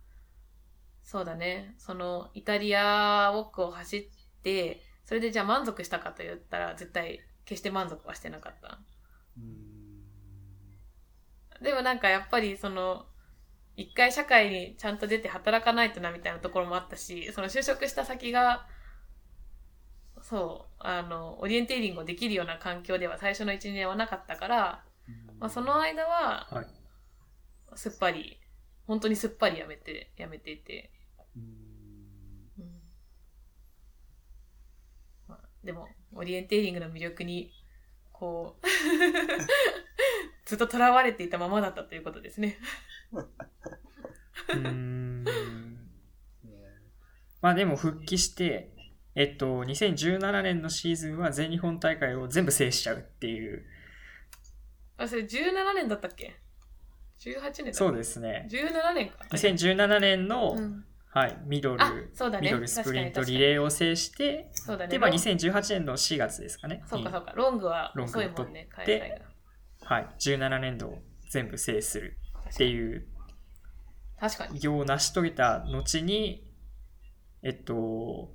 [1.05, 8.79] そうだね、そのイタリアウォークを走って、それでじゃあ満足したかと言ったら、絶対決して満足はしてなかった。
[11.63, 13.07] でもなんかやっぱりその、
[13.77, 18.67] 一回社会にちゃんと出て働かないとなみたいなところもあったし、その就職した先が、
[20.23, 24.85] そう、あの、オリエンテーリングをできるような環境では最初の1、2年はなかったから、
[25.39, 26.67] まあその間は、はい。
[27.75, 28.39] すっぱり、
[28.87, 30.91] 本当にすっぱりやめて、やめていて。
[31.37, 31.75] うん
[35.27, 37.53] まあ、でも、オリエンテーリングの魅力に、
[38.13, 38.67] こう、
[40.45, 42.59] ずっと囚われていたままだったということですね。
[43.13, 45.25] うーん。
[47.41, 48.71] まあでも復帰して、
[49.15, 53.65] えっと、2017年のシーズンは全日本大会を全部制しちゃうっていう。
[54.97, 56.37] あ、それ17年だったっけ？
[57.25, 58.47] ?18 年そうですね。
[58.51, 59.25] 17年か。
[59.31, 64.91] 2017年の、うん、はい、ミドあル、そうだねミドルスプリントリレーを制して、そうだね。
[64.91, 66.83] で、まあロン2018年の4月ですかね。
[66.87, 67.33] そうかそうか。
[67.35, 69.17] ロングはロング遅いもんね、海外が。
[69.87, 70.99] はい、17年度を
[71.31, 72.17] 全部制する
[72.51, 73.07] っていう
[74.19, 74.57] 確かに。
[74.57, 76.45] 偉業を成し遂げた後に、
[77.43, 78.33] えっと、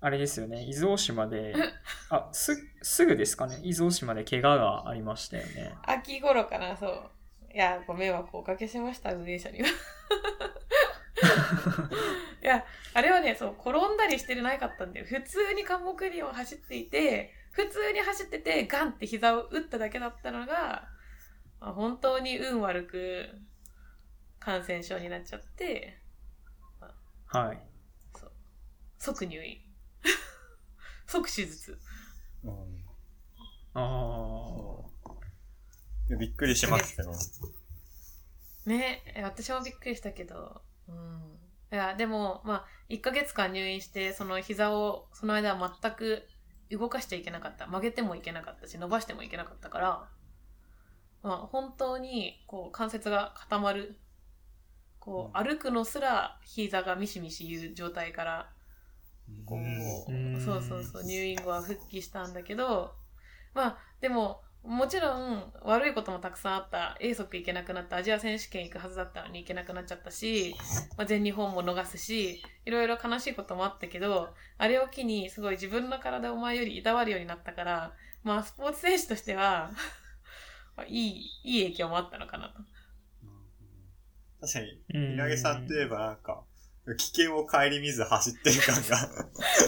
[0.00, 1.54] あれですよね、伊豆大島で、
[2.10, 5.74] あ、す、すぐですかね、伊豆大島で怪我がありましたよね。
[5.82, 7.10] 秋頃かな、そう。
[7.58, 9.66] いや、ご迷惑をおかけしました、運営者には。
[12.40, 15.06] いや、あれはね、そう、転んだりしてないかったんだよ。
[15.06, 20.88] 普通に関木林を走っていて、普通に走ってて、ガンって膝を打っただけだったのが、
[21.58, 23.28] まあ本当に運悪く
[24.38, 25.98] 感染症になっちゃって、
[27.26, 27.60] はい。
[28.14, 28.32] そう
[29.00, 29.58] 即入院。
[31.08, 31.76] 即手術。
[32.44, 32.84] うん
[33.74, 34.87] ああ。
[36.16, 37.12] びっくりしましたよ。
[38.66, 41.38] ねえ私もびっくりしたけど、うん。
[41.72, 46.26] いや、でも、まあ、1ヶ月間入院して、その膝を、その間は全く
[46.70, 47.66] 動かしちゃいけなかった。
[47.66, 50.08] 曲げてもいけなかったし、伸ばしてもいけなかったから、
[51.22, 53.98] まあ、本当に、こう、関節が固まる。
[54.98, 58.52] こう、うん歩くのすら、膝がミシミシ言う状態から、
[59.44, 59.60] こう、う
[60.12, 62.94] んそうそうそう、入院後は復帰したんだけど、
[63.54, 66.96] まあ、でも、もちろん悪いこともたくさんあった。
[67.00, 67.96] 永足行けなくなった。
[67.96, 70.54] アジア選手権行くはずだったのに行けなくなっちゃったし、
[70.96, 77.92] まあ、全日本も逃すし、いろいろ悲しいこともあったけど、あれを機にすごい自分の体を前よりいたわるようになったから、
[78.22, 79.70] まあ、スポーツ選手としては、
[80.76, 82.60] まあいい、いい影響もあったのかなと。
[84.40, 86.44] 確かに、うん稲毛さんといえばなんか、
[86.96, 89.08] 危険を顧みず走ってる感が、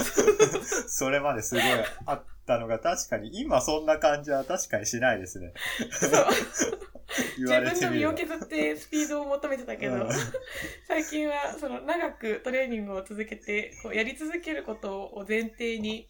[0.88, 1.64] それまですごい
[2.06, 5.52] あったのが確かに、今そんな感じは確かにしないですね。
[5.92, 6.10] そう。
[7.38, 8.14] 言自分の身を。
[8.14, 10.08] 削ってスピードを求めてたけど、うん
[10.86, 16.08] 最近はその長くトレーニングを続けてこうやり続けることを前提に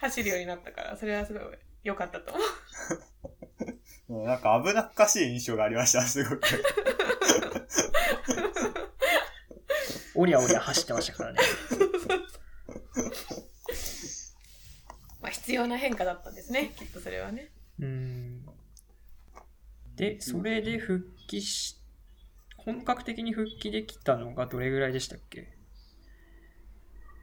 [0.00, 1.42] 走るようになったからそれはすごい
[1.82, 2.44] 良かったと思う。
[4.10, 6.42] うんなんか危なっかしい印象がありました、すごく。
[10.14, 11.38] おりゃおりゃ走ってましたからね。
[15.24, 17.50] まあ必要な変化だったんですねきっとそれはね。
[17.80, 18.44] うん。
[19.96, 21.76] で、それで復帰し、
[22.58, 25.48] 本格的に復帰できたのがどれぐらいでしたっけ？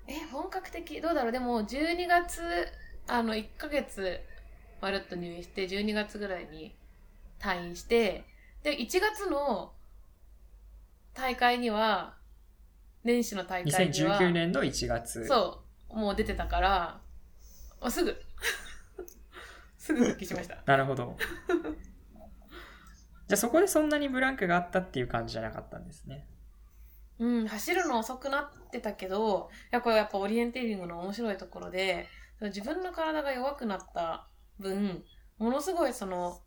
[0.07, 2.41] え本格的どうだろうでも12月
[3.07, 4.19] あの1ヶ月
[4.81, 6.75] まるっと入院して12月ぐらいに
[7.39, 8.23] 退院して
[8.63, 9.73] で1月の
[11.13, 12.15] 大会には
[13.03, 14.19] 年始の大会には。
[14.19, 15.27] 2019年の1月。
[15.27, 15.61] そ
[15.91, 17.01] う、もう出てたから、
[17.81, 18.15] あすぐ、
[19.77, 20.63] すぐ復帰しました。
[20.65, 21.17] なるほど。
[23.27, 26.27] じゃあそこでそんなにブランクがあったっていう感じじゃなかったんですね。
[27.17, 32.07] うん、走るの遅くなってたけど、いや、これやっぱオリエンテーリングの面白いところで、
[32.41, 34.27] 自分の体が弱くなった
[34.59, 35.03] 分、
[35.37, 36.41] ものすごいその、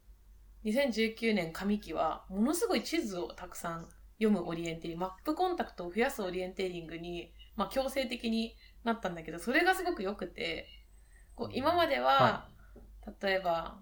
[0.64, 10.66] 2019年上期は、ものすごい地図をたくさん読むオリエンテーリング、マップコンタクトを増やすオリエンテーリングに、まあ強制的になったんだけど、それがすごく良くて、
[11.35, 12.49] こう今までは、は
[13.20, 13.79] 例えば、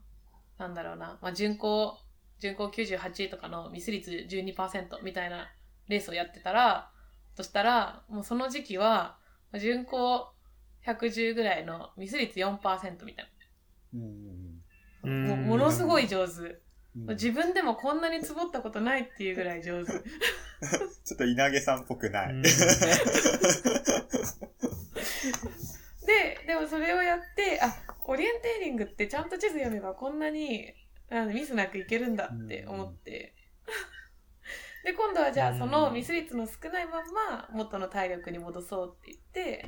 [0.59, 1.99] なんだろうな、まあ巡航、
[2.38, 5.49] 巡航98とかのミス率12%みたいな
[5.88, 6.91] レースをやってたら、
[7.37, 9.19] としたら、もうその時期は、
[9.59, 10.33] 巡航
[10.87, 13.29] 110ぐらいのミス率4%みたい
[13.95, 14.62] うん
[15.05, 15.37] うな。
[15.37, 16.33] もんものすごい上手。
[16.41, 16.59] うん
[16.95, 19.93] 自分でもこんなにつぼったことないっていうぐらい上手。
[19.97, 22.35] ちょっと稲毛さんっぽくない。
[26.03, 27.75] うんで、でもそれをやって、あ、
[28.07, 30.73] オリエンテーリングってちゃんと地図読めばこんなに
[31.11, 33.35] あのミスなくいけるんだって思って。
[34.85, 39.23] で、今度はじゃあそのミス率の少ないまんま元の体力に戻そうって言っ
[39.61, 39.65] て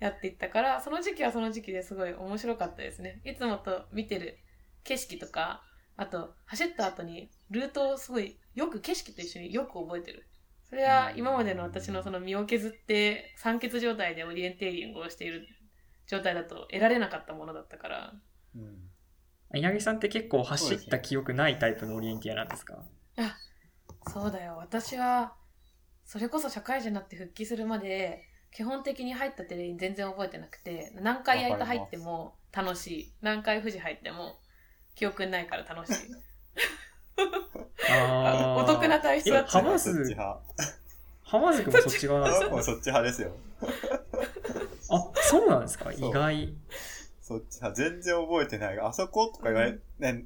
[0.00, 3.20] やっていったから、その時期はその時期ですごい面白かったですね。
[3.24, 4.38] いつもと見てる
[4.84, 5.62] 景色とか、
[5.96, 10.26] あと走った後にルートをすごいよく景色と一緒によく覚えてる。
[10.68, 15.46] それは今までの私のその身を削って酸欠状態でオリエンテーリングをしている
[16.06, 18.12] 状態だと得られなかったものだったから。
[18.54, 18.90] うん
[19.54, 22.84] 稲毛さんって結構走った記憶ないタイプのオリエンティアなんですか？
[24.12, 24.56] そうだよ。
[24.56, 25.34] 私は、
[26.04, 33.12] それこそ社会人になって復帰するまで、基本的に入ったテレイン全然覚えてなくて、何回やいた入っても楽しい。
[33.22, 34.36] 何回富士入っても
[34.96, 35.94] 記憶にないから楽しい。
[37.18, 39.58] お得な体質だった。
[39.60, 40.40] え浜津そっち派。
[41.22, 43.36] 浜津くんもそっち側なんですかそっち派ですよ。
[45.26, 45.92] あ、そうなんですか？
[45.92, 46.54] 意外。
[47.22, 47.74] そっち派。
[47.74, 48.78] 全然覚えてない。
[48.78, 50.24] あそことか言われ、ね、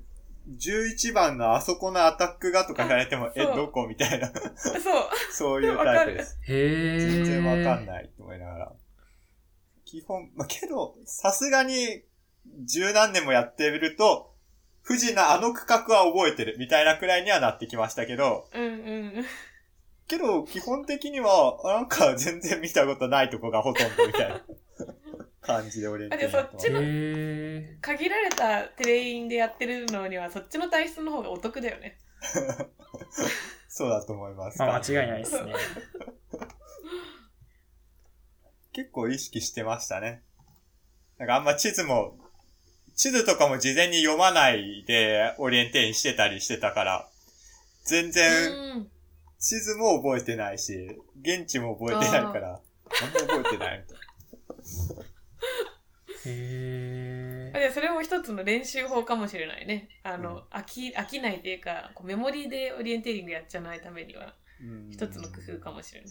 [0.49, 3.87] 11番のあそこのアタックがとか言われても、え、そうどこ？
[3.87, 4.29] みたいな。
[4.29, 4.85] そう。
[5.33, 6.39] そういうタイプです。
[6.47, 7.25] へー。
[7.25, 8.73] 全然わかんないと思いながら。
[9.85, 12.05] 基本、まあ、けど、さすがに、
[12.65, 14.35] 十何年もやってると、
[14.87, 18.67] 富士のあの区画は覚えてるみたいなくらいにはなってきましたけど、うんう
[19.21, 19.25] ん。
[20.07, 24.41] けど、基本的には、なんか全然見たことないとこがほとんどみたいな
[25.40, 27.81] 感じで俺にあでもそっちへのー。
[27.81, 31.98] 限られたテレインでやってるのには、そっちの体質の方がお得だよね。
[33.68, 34.59] そうだと思います。
[34.59, 35.55] まあ間違いないですね。
[38.72, 40.22] 結構意識してましたね。
[41.18, 42.18] なんかあんま地図も、
[42.94, 47.09] 地図とかも事前に読まないでオリエンテーリングしてたりしてたから、
[47.85, 48.90] 全然うん。
[49.38, 52.61] 地図も覚えてないし、現地も覚えてないから、
[53.03, 55.07] あんま覚えてないみたい
[56.27, 57.59] へー。
[57.59, 59.89] でそれも一つの練習法かもしれないね。
[60.03, 64.35] あの、飽き、飽きないっていうか、こうメモリーでオリエンテーリングやっちゃないためには、
[64.91, 66.11] 一つの工夫かもしれない。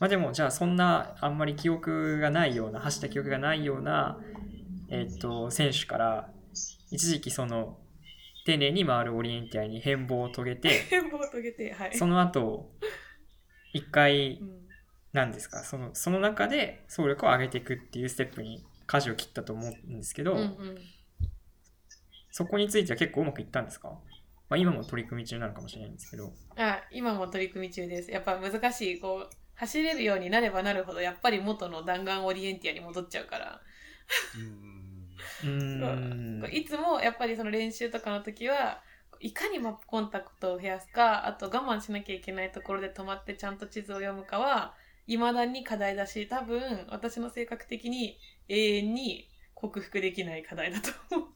[0.00, 4.18] まあでも、じゃあそんなあんまり記憶がないような、走った記憶がないような、
[4.90, 6.30] えっと、選手から、
[6.90, 7.78] 一時期その、
[8.46, 11.94] 丁寧に回るオリエンティアに変貌を遂げて、 変貌を遂げて、はい。
[11.96, 12.70] その後、
[13.72, 14.67] 一回う、ん
[15.12, 20.78] なんですか、その、その中で総力を上げていくっていうステップに舵を切ったと思うんですけど、うんうん
[22.30, 23.88] そこについては結構うまくいったんですか？
[24.48, 26.32] まあ今も取り組み中なのかもしれないんですけど。
[26.56, 28.12] あ今も取り組み中です。
[28.12, 33.60] やっぱ難しい、こう、走れるようになればなるほど、やっぱり元の弾丸オリエンティアに戻っちゃうから、
[35.44, 36.40] うんうーん。
[36.42, 38.82] こういつもやっぱりその練習とかの時は、
[39.18, 44.74] いかにマップコンタクトを増やすか、あと我慢しなきゃいけないところで止まってちゃんと地図を読むかは、
[45.16, 48.18] 未だに課題だし、多分私の性格的に
[48.48, 51.28] 永遠に克服できない課題だと思う。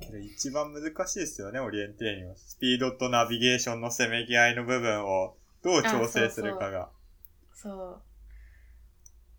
[0.00, 2.36] けど一番難しいですよね、オリエンテーリングは。
[2.36, 6.90] スピードとナビゲーションのせめぎ合いの部分をどう調整するかが。
[7.54, 8.02] そ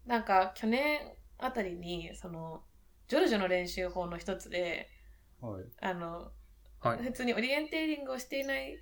[0.05, 0.09] う。
[0.09, 2.63] なんか去年あたりに、その、
[3.07, 4.89] ジョルジョの練習法の一つで、
[5.39, 5.63] はい。
[5.81, 6.31] あの、
[6.79, 7.03] はい。
[7.03, 8.79] 普通にオリエンテーリングをしていない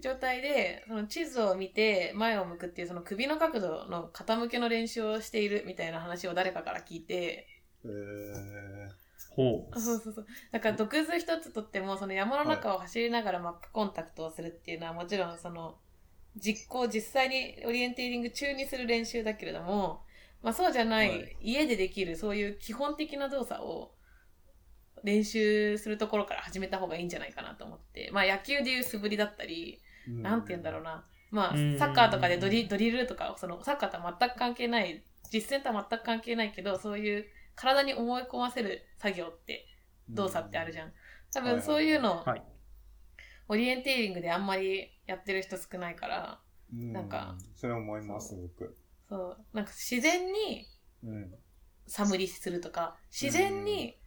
[0.00, 7.46] 状態で、その地図を見て前を向くっていうその首の角度の傾けの練習をしているみたいな話を誰かから聞いて、
[7.84, 9.80] えー、ほう。
[9.80, 10.26] そうそうそう。
[10.52, 15.76] だから毒図一つとっても、その山の中を走りながらマップコンタクトをするっていうのはもちろんその
[16.36, 20.02] 実行、実際にオリエンテーリング中にする練習だけれども、
[20.42, 23.92] まあそうじゃない、はい家でできるそういう基本的な動作を
[25.04, 31.04] 練習するところから始めた方がいいんじゃないかなと思って、まあ野球でいう素振りだったり、なんて言うんだろうな。
[31.30, 39.66] まあ、うんサッカーとかでドリドリルとか、そのサッカーとは全く関係ない、実践とは全く関係ないけど、そういう体に思い込ませる作業って、
[40.08, 40.92] 動作ってあるじゃん。
[41.32, 42.42] 多分そういうの、はい
[43.50, 46.40] オリエンテーリングであんまりやってる人少ないから、
[46.70, 48.76] うんなんか、それ思います、僕。
[49.08, 50.66] そう、なんか自然に
[51.02, 51.34] うん。
[51.86, 53.98] サムリするとか、自然に。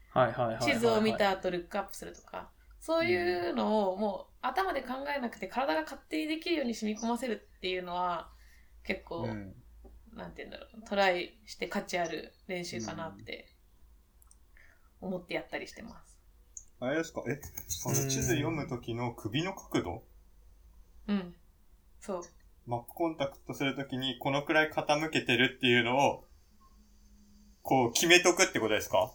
[0.62, 2.52] 地図を見た後ルックアップするとか、
[2.82, 8.30] そういうのをもう頭で考えなくて体が勝手にできるように染み込ませるっていうのは
[8.84, 9.54] 結構、うん。
[10.14, 13.48] なんて言うんだろう、トライして価値ある練習かなって
[15.00, 16.20] 思ってやったりしてます。
[16.82, 17.24] あれですか？
[17.30, 20.04] え、その地図読むときの首の角度？
[21.08, 21.36] うん。
[22.02, 22.22] そう。
[22.68, 26.26] マップコンタクトするときにこのくらい傾けてるっていうのを、
[27.62, 29.14] こう決めとくってことですか？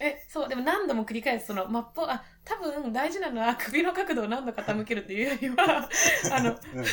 [0.00, 5.88] え、そう、でも何度も繰り返す、そのマップを、あ、多分大事なのは 首の角度を何度傾けるっていうよりは、
[6.32, 6.84] あの、うん。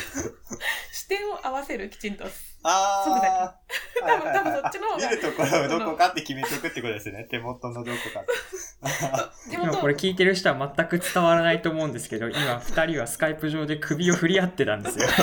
[0.92, 2.24] 視点を合わせる、きちんと。
[2.64, 4.00] あー。
[4.00, 7.28] 多分、多分そっちの方が見るところをどこかって決めとくってことですね。
[7.30, 9.50] 手元のどこかって。
[9.52, 15.06] 手元今これ聞いてる人は全く伝わらないと思うんですけど、今二人はスカイプ上で首を振り合ってたんですよ。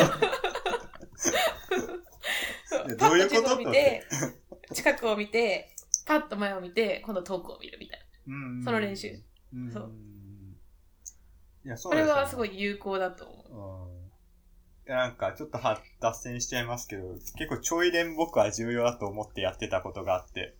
[2.97, 3.55] どういうこと？
[3.55, 4.03] を見て、
[4.73, 5.72] 近くを見て、
[6.05, 8.35] パッと前を見て、今度遠くを見るみたいな。
[8.35, 8.63] うん。
[8.63, 9.09] その練習。
[9.53, 9.71] うん。
[9.71, 9.91] そう。
[11.65, 13.89] いや、そうこれはすごい有効だと思う。
[13.89, 13.93] ん。
[14.85, 20.55] いやなんかちょっとは脱線しちゃいますけど、結構ちょい練僕は重要だと思ってやってたことがあって、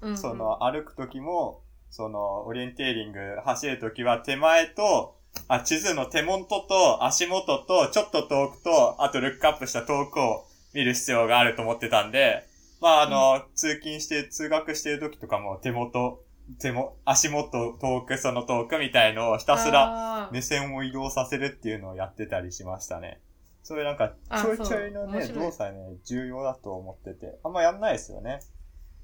[0.00, 0.06] う。
[0.06, 5.16] うんうん、その歩くときも、そのオリエンテーリング走るときは手前と、
[5.48, 12.46] あ、地図の手元と足元とちょっと遠くと、あとルックアップした遠くを見る必要があると思ってたんで、
[12.80, 16.22] まああの、通勤して通学してるときとかも手元、
[16.60, 23.20] 手も、足元遠くその遠くみたいのをひたすらら目線を移動させるっていうのをやってたりしましたね。
[23.62, 28.40] そういうなんか、あちょいちょいのね、動作ね、重要だと思ってて、あんまやんないですよね。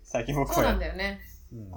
[0.02, 1.20] 最近僕そうなんだよね。
[1.52, 1.72] うん。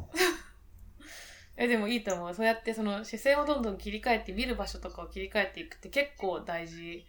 [1.57, 2.33] え、でもいいと思う。
[2.33, 7.05] そうやってその視線をどんどん切り替えて、見る場所とかを切り替えていくって結構大事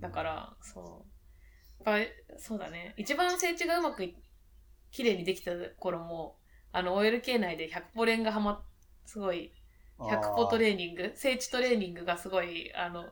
[0.00, 1.17] だか、ら、そう。
[1.84, 2.08] やっぱり、
[2.38, 2.94] そうだね。
[2.96, 4.14] 一番整地がうまくい、
[4.90, 6.36] 綺麗にできた頃も、
[6.72, 8.60] あの、OLK 内で100ポレンがはまっ、
[9.06, 9.52] すごい、
[9.98, 13.06] 100ポトレーニング、整地トレーニングがすごい、あの、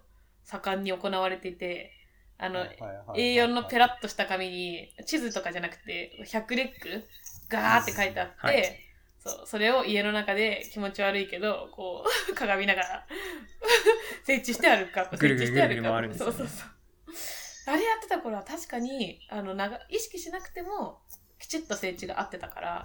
[0.44, 1.92] 盛んに行われていて、
[2.38, 2.66] あの、
[3.14, 7.04] A4 のペララッとした紙に地図とかじゃなくて100レック
[7.48, 8.80] ガーって書いてあって、はい。
[9.18, 13.06] そうそれを家の中で気持ち悪いけどこう 鏡見ながら
[14.24, 16.38] 整地して歩くかぐるぐる整地して歩くぐるぐる回るんですよね。
[16.38, 16.75] そうそうそう
[17.66, 21.00] あれやってた頃は確かにあの長意識しなくても
[21.38, 22.82] きちっと整地が合ってたから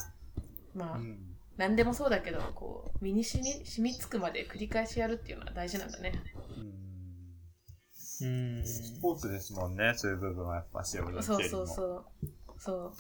[0.76, 1.20] まあ、うん。
[1.58, 6.14] 何でもそうだけどこう身に染み染みつくまで繰り返しやるっていうのは大事なんだね。
[6.58, 8.28] うん。
[8.28, 8.66] うん。
[8.66, 12.06] スポーツですもんね、そういう部分はやっぱそうそうそう。
[12.58, 12.94] そう。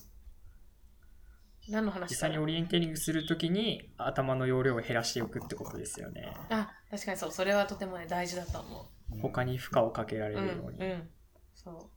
[1.69, 6.34] 何の話実際にオリエンテーリングするときに頭の容量を減らしておくってことですよね。
[6.49, 7.32] あ確かにそう。
[7.32, 9.15] それはとてもね大事だと思う。
[9.15, 9.19] ん。
[9.21, 10.79] 他に負荷をかけられう、うんるように。
[10.79, 11.09] うん、
[11.64, 11.89] そ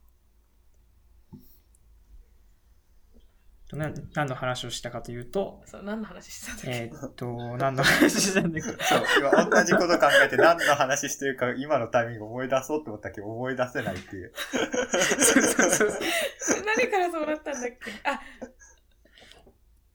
[3.67, 8.61] とな何の話をしたかというと、うそう何の話してたんだっけ、えーっと、何の話したんだっけ？
[8.85, 14.33] そう、今同じこと考えて何の話してるか今のタイミング思い出そうと思ったけど思い出せないっていう。
[14.35, 16.63] そうそうそうそう。
[16.63, 17.91] 何からそうなったんだっけ？
[18.03, 18.21] あ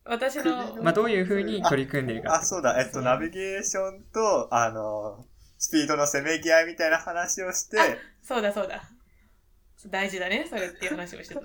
[0.05, 5.25] 私のまあ、どういうふうに取り組んでるかあ、そうだ、えっと、ナビゲーションと、あの、
[5.59, 7.77] スピードのせめぎ合いみたいな話をして、
[8.21, 8.83] そうだそうだ
[9.89, 11.41] 大事だねそれっていう話をしてた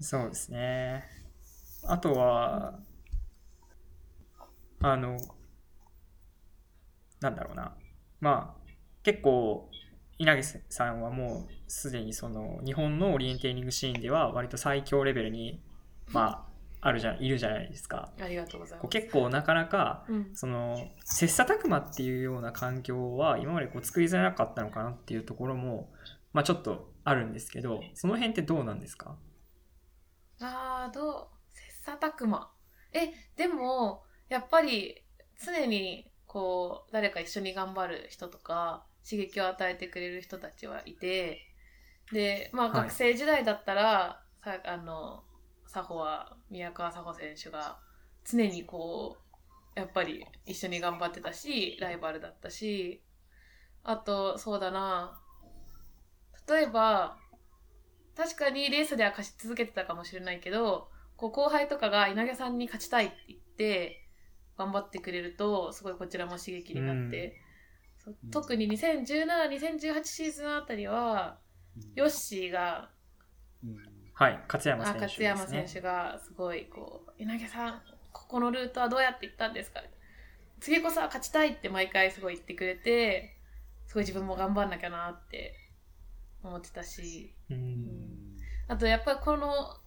[0.00, 1.04] そうですね。
[1.84, 2.78] あとは、
[4.80, 5.18] あの、
[7.20, 7.74] なんだろうな。
[8.20, 8.70] まあ、
[9.02, 9.70] 結構、
[10.18, 15.60] 稲毛さんはもうすでにその日本のオリエンテーリングシーンでは割と最強レベルに、
[16.10, 16.45] まあ
[16.86, 18.12] あ、あるじゃいるじゃないですか。
[18.20, 18.88] ありがとうございます。
[18.88, 20.30] 結構なかなかうん。
[20.34, 25.92] その切磋琢磨っていうような環境は今までこう作りづらかったのかなっていうところも、
[26.32, 29.16] まあ、ちょっとあるんですけどその辺ってどうなんですか？
[30.40, 31.26] あーどう？
[31.54, 32.50] 切磋琢磨。
[32.92, 35.02] えでもやっぱり
[35.44, 41.40] 常にこう誰か一緒に頑張る人とか刺激を与えてくれる人たちはいて
[42.12, 42.76] でまあはい。
[42.82, 45.24] 学生時代だったら、さあの
[45.76, 47.78] 佐穂は宮川佐穂選手が
[48.24, 49.18] 常にこ
[49.76, 53.02] うやっぱり一緒に頑張ってたしライバルだったし
[53.84, 55.20] あとそうだな
[56.48, 57.18] 例えば
[58.16, 64.08] 確かにレースでは勝ち続けてたかもしれないけどこう後輩とかが稲毛さんに勝ちたいって言って
[64.56, 67.38] 頑張ってくれるとすごいこちらも刺激になって、
[68.02, 71.36] そう特に2017、2018シーズンあたりは、
[71.94, 72.88] ヨッシーが、
[73.62, 75.26] うんはい、勝山あ選手です、勝ね。
[75.26, 79.82] 山選手がすごいこう「稲毛さんここのルートはどうやって行ったんですか?」
[80.58, 83.36] 次こそは勝ちたいって毎回すごい言ってくれて
[83.86, 85.54] すごい自分も頑張んなきゃなって
[86.42, 87.54] 思ってたしう。
[87.54, 88.38] うんん
[88.68, 89.78] あとやっぱりこの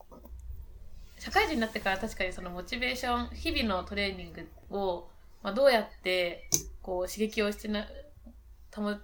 [1.18, 5.10] 社会人になってから確かにそのモチベーション日々のトレーニングを、
[5.42, 6.48] まあ、どうやって
[6.84, 7.88] こう刺激をしてな
[8.70, 9.00] たも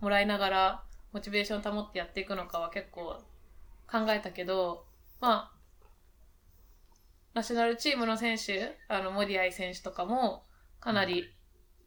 [0.00, 3.22] もらいながらモチベーションを保ってやっていくのかは結構
[3.90, 4.86] 考えたけど
[5.20, 5.56] まあ
[7.34, 10.44] ナショナルチームの選手あの森合選手とかも
[10.80, 11.24] かなり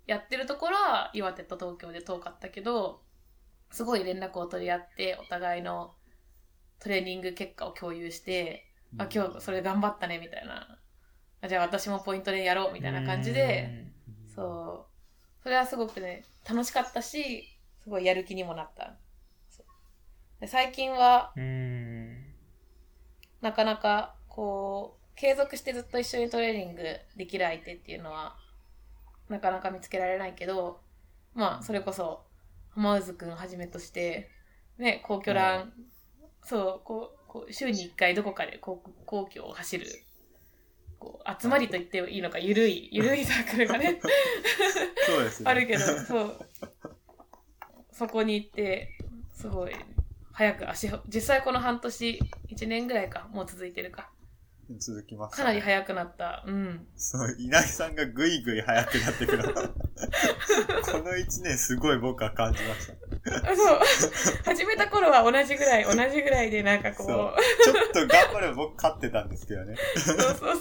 [0.07, 3.01] やってるところは岩手と東京で遠かったけど
[3.71, 5.95] すごい連絡を取り合ってお互いの
[6.83, 10.77] トレーニング結果を共有して、あ、今日それ頑張ったねみたいな。
[11.41, 13.87] あじゃあ私もポイントでやろうみたいな感じで、
[14.35, 14.85] そ
[15.39, 15.43] う。
[15.43, 17.43] それはすごくね、楽しかったし、
[17.83, 18.95] すごいやる気にもなった。
[20.45, 21.31] 最近は。
[23.43, 26.83] なかなか、こう、継続してずっと一緒にトレーニング
[27.17, 28.37] できる相手っていうのは、
[29.27, 30.79] なかなか見つけられないけど、
[31.35, 32.23] まあ、それこそ、
[32.69, 34.29] 浜渦くんはじめとして、
[34.77, 35.73] ね、皇居ラン、
[36.41, 39.87] そう、こう、こう週に1回どこかで皇皇居を走る、
[40.97, 43.99] こう、集まりと言っていいのか、ゆるい、 ゆるいサークルがね、
[45.05, 45.51] そうですね。
[45.51, 46.49] あるけど、そう。
[47.91, 48.97] そこに行って、
[49.33, 49.75] すごい、
[50.33, 52.19] 早く足を、実際この半年、
[52.49, 54.09] 1年ぐらいか、もう続いてるか。
[54.79, 56.43] 続きます、かなり早くなった。
[56.47, 56.87] うん。
[56.95, 59.53] そう、稲木さんがぐいぐい速くなってくる。
[60.91, 62.93] この一年すごい僕は感じました。
[63.51, 63.79] あそう。
[64.45, 67.35] 始めた頃は同じぐらい、同じぐらいでなんかこう、そ
[67.71, 69.75] うちょっと頑張れば僕勝ってたんですけどね。
[69.97, 70.51] そうそうそう。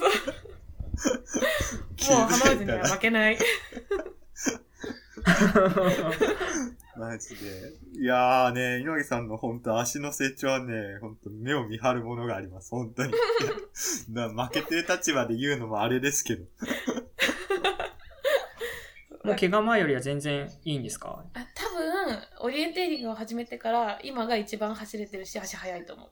[1.97, 3.39] 気もう浜づいたら内には負けない。
[6.97, 7.73] マジで。
[8.01, 12.71] いやーね、稲木さんの本当足の成長はね、本当目を見張るものがあります。
[12.71, 13.13] 本当に。
[14.11, 16.45] な負けてる立場で言うのもあれですけど。
[19.25, 21.25] もう怪我前よりは全然いいんですか？
[21.35, 26.07] あ多分、オリエンテーリングを始めてから、今が一番走れてるし、足速いと思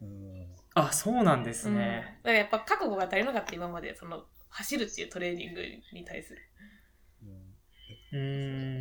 [0.00, 0.04] う。
[0.04, 1.74] うんあ、そうなんですうん。
[1.74, 2.20] だね。
[2.22, 5.62] からやっぱ覚悟が足りなかった、今まで、その、走るっていうトレーニング
[5.92, 6.38] に対する。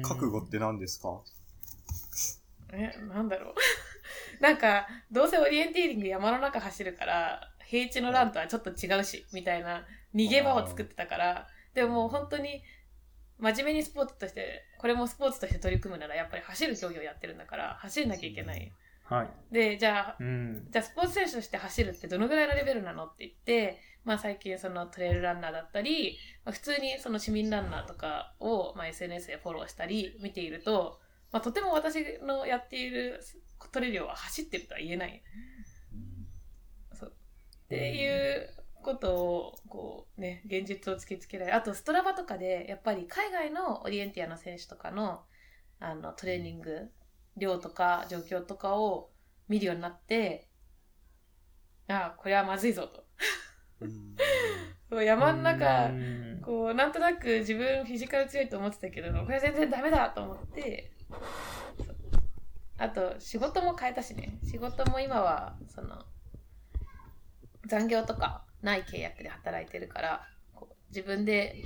[0.04, 1.22] 覚悟って何ですか？
[2.72, 3.56] え、なんだろう。
[4.42, 12.64] なんか、どうせオリエンテーリング山の中走るから、平地のランとはちょっと違うし、みたいな逃げ場を作ってたから、でももう本当に、
[13.40, 18.72] 真面目にスポーツとして、これもスポーツとして取り組むなら、やっぱり走る競技をやってるんだから、走んなきゃいけない。
[19.04, 19.54] はい。
[19.54, 20.68] で、じゃあ、うん。
[20.70, 31.00] じゃあスポーツ選手として走るってどのぐらいのレベルなのって言って、まあ最近そのトレイルランナーだったり、まあ、普通にその市民ランナーとかを、まあ、SNS でフォローしたり見ていると、
[31.32, 33.20] まあとても私のやっている
[33.72, 35.22] トレイルは走ってるとは言えない。
[36.94, 37.14] そう
[37.66, 38.50] っていう
[38.82, 41.52] ことを、こうね、現実を突きつけられ。
[41.52, 45.24] あと、ストラバとかで、やっぱり海外のオリエンティアの選手とかの、
[45.80, 46.92] あの、トレーニング、
[47.36, 49.10] 量とか状況とかを
[49.50, 50.48] 見るようになって、
[51.88, 53.04] ああ、これはまずいぞと。
[55.04, 60.92] 山の中う、んこう、なんとなく自分フィジカル強いと思ってたけど、これ全然ダメだと思って、
[62.78, 64.38] あと、仕事も変えたしね。
[64.44, 66.06] 仕事も今は、その、
[67.66, 70.28] 残業とかない契約で働いてるから、
[70.90, 71.64] 自分で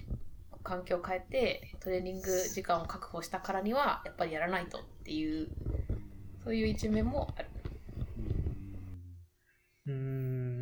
[0.63, 5.49] 環境を変えてトレーニング時間を確保したからには、やっぱりやらないとっていう、
[6.43, 7.47] そういう一面もある。
[9.87, 10.58] うーん。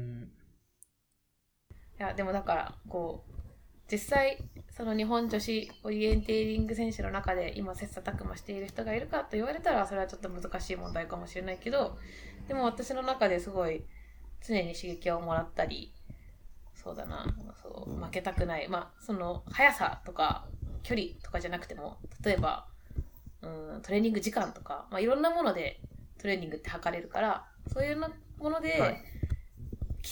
[2.00, 3.34] いや、でもだから、こう、
[3.92, 4.38] 実際、
[4.78, 11.98] その日本女子オリエンテーリング選手の中で今切磋琢磨している人がいるかと言われたらそれはちょっと難しい問題かもしれないけど
[12.48, 13.84] でも私の中ですごい
[14.48, 15.92] 常に刺激をもらったり
[16.76, 17.26] そうだな
[17.64, 20.46] そう負けたくないまあその速さとか
[20.84, 22.68] 距離とかじゃなくても例えば
[23.42, 25.80] うんトレーニング時間とか、まあ、いろんなもので
[26.22, 29.04] トレーニングって測れるからそういうのもので、はい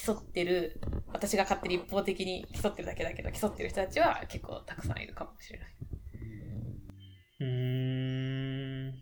[0.06, 0.80] 競ってる
[1.14, 5.70] 私が勝手に一方的に競ってるだけだけど競ってる人たちは結構たくさんいるかもしれない。
[7.42, 8.94] うーん。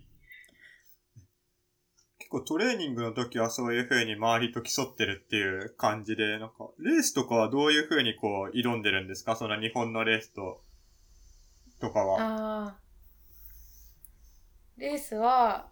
[2.20, 9.36] 結構トレーニングの時はそういう風に周りと競ってるっていう感じで、なんか、レースとかはどういう風にこう挑んでるんですか？
[9.36, 10.64] その日本のレースと、
[11.80, 12.22] とかは。
[12.22, 12.80] ああ。
[14.78, 15.68] レースは、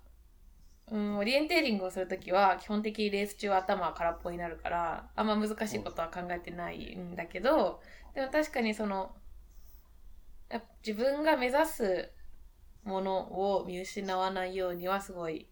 [0.91, 7.81] うん、オリエンテーリングをするときは、基本的にレース中は頭は空っぽになるから、あんま難しいことは考えてないんだけど、
[8.13, 9.15] でも確かにその、
[10.85, 12.11] 自分が目指す
[12.83, 15.47] ものを見失わないようにはすごい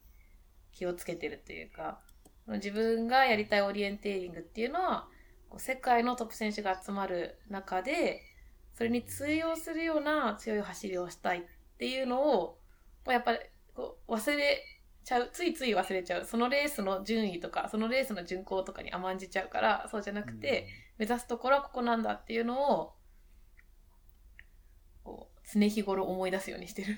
[0.73, 2.01] 気をつけてるというか、
[2.47, 5.07] 自分がやりたいオリエンテーリングっていうのは、
[5.57, 8.23] 世界のトップ選手が集まる中で、
[8.73, 11.41] それに通用するような強い走りをしたいっ
[11.77, 12.59] ていうのを、
[13.07, 13.39] やっぱり
[14.07, 14.78] 忘れ
[15.09, 16.25] ちゃう、ついつい忘れちゃう。
[16.25, 20.67] そのレースの順位とか、そのレースの巡行とかに甘んじちゃうから、そうじゃなくて、
[20.99, 22.93] 目指すところはここなんだっていうのを、
[25.03, 26.97] こう常日頃思い出すようにしてる。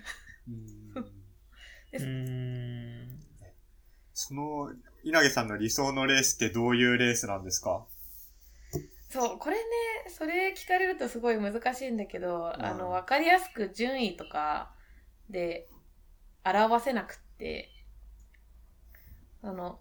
[1.93, 3.19] うん。
[4.13, 7.87] その、稲毛さんの理想のレースってどういうレースなんですか？
[9.09, 9.61] そう、これね、
[10.09, 12.65] それ聞かれるとすごい難しいんだけど、ん。
[12.65, 14.75] あの、わかりやすく順位とか
[15.29, 15.69] で
[16.43, 17.69] 表せなくって、
[19.43, 19.79] あの、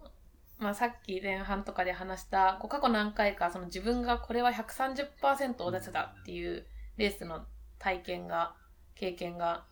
[0.57, 6.65] まあ、さっき前半とかで話した、こう過去何回かその自分がこれは130%を出せたっていう
[6.97, 7.45] レースの
[7.79, 8.55] 体験が、
[8.95, 9.65] 経験が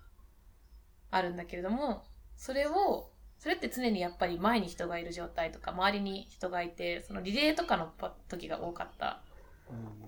[1.11, 2.03] あるんだけれども、
[2.35, 7.91] それを、それって常にやっぱり前に人がいる状態とか、周りに人がいて、そのリレーとかの
[8.27, 9.21] 時が多かった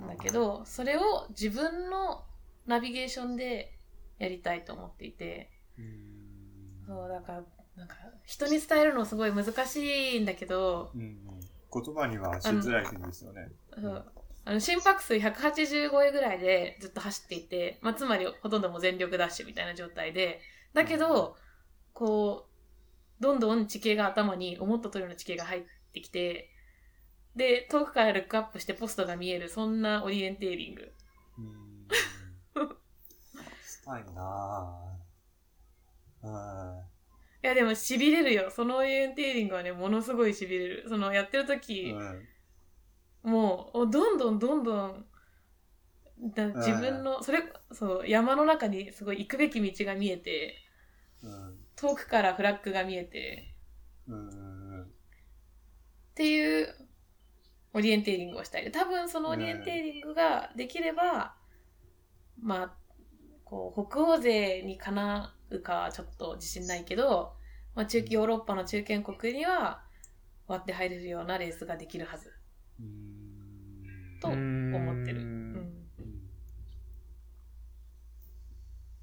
[0.04, 2.24] んだけど、それを自分の
[2.66, 3.74] ナビゲーションで
[4.18, 6.84] やりたいと思っていて、うん。
[6.88, 7.44] そう、だから、
[7.82, 11.18] なんか、人に伝えるのすごい難しいんだけど、うん
[11.74, 13.48] 言葉にはしづらいんですよね。
[13.74, 14.12] そう
[14.44, 20.42] あの心拍数180超えぐらいでずっと走っていて、まあ、つまりほとんどもう全力ダッシュみたいな状態で、
[20.74, 21.38] だけど、
[21.94, 22.48] こ
[23.20, 25.64] う、どんどん地形が頭に思った通りの地形が入っ
[25.94, 26.50] てきて、
[27.36, 30.92] で、遠くからルックアップしてポストが見える、そんなオリエンテーリング。
[31.38, 31.88] うん
[33.66, 36.28] したいなぁ。
[36.28, 36.91] うん。
[37.44, 38.52] いや、でも痺れるよ。
[38.52, 40.86] そのオリエンテーリングはね、ものすごい痺れる。
[40.88, 42.28] その、やってる時、うん
[43.24, 45.06] もう、どんどんどんどん、
[46.34, 50.58] だ自分の、それ、そう、山の中にすごい行くべき道が見えて、
[51.24, 53.56] うん遠くからフラッグが見えて、
[54.08, 54.88] うんっ
[56.14, 56.76] ていう
[57.74, 58.72] オリエンテーリングをしたい。
[58.72, 61.36] 多分そのオリエンテーリングができれば、
[62.40, 62.74] まあ、
[63.46, 67.34] こう、北欧勢にかなうかはちょっと自信ないけど、
[67.76, 69.84] まあ、中ヨーロッパの中堅国には
[70.48, 72.34] 割って入れるようなレースができるはず
[72.80, 75.22] うんと思ってる。
[75.22, 75.72] ううんん。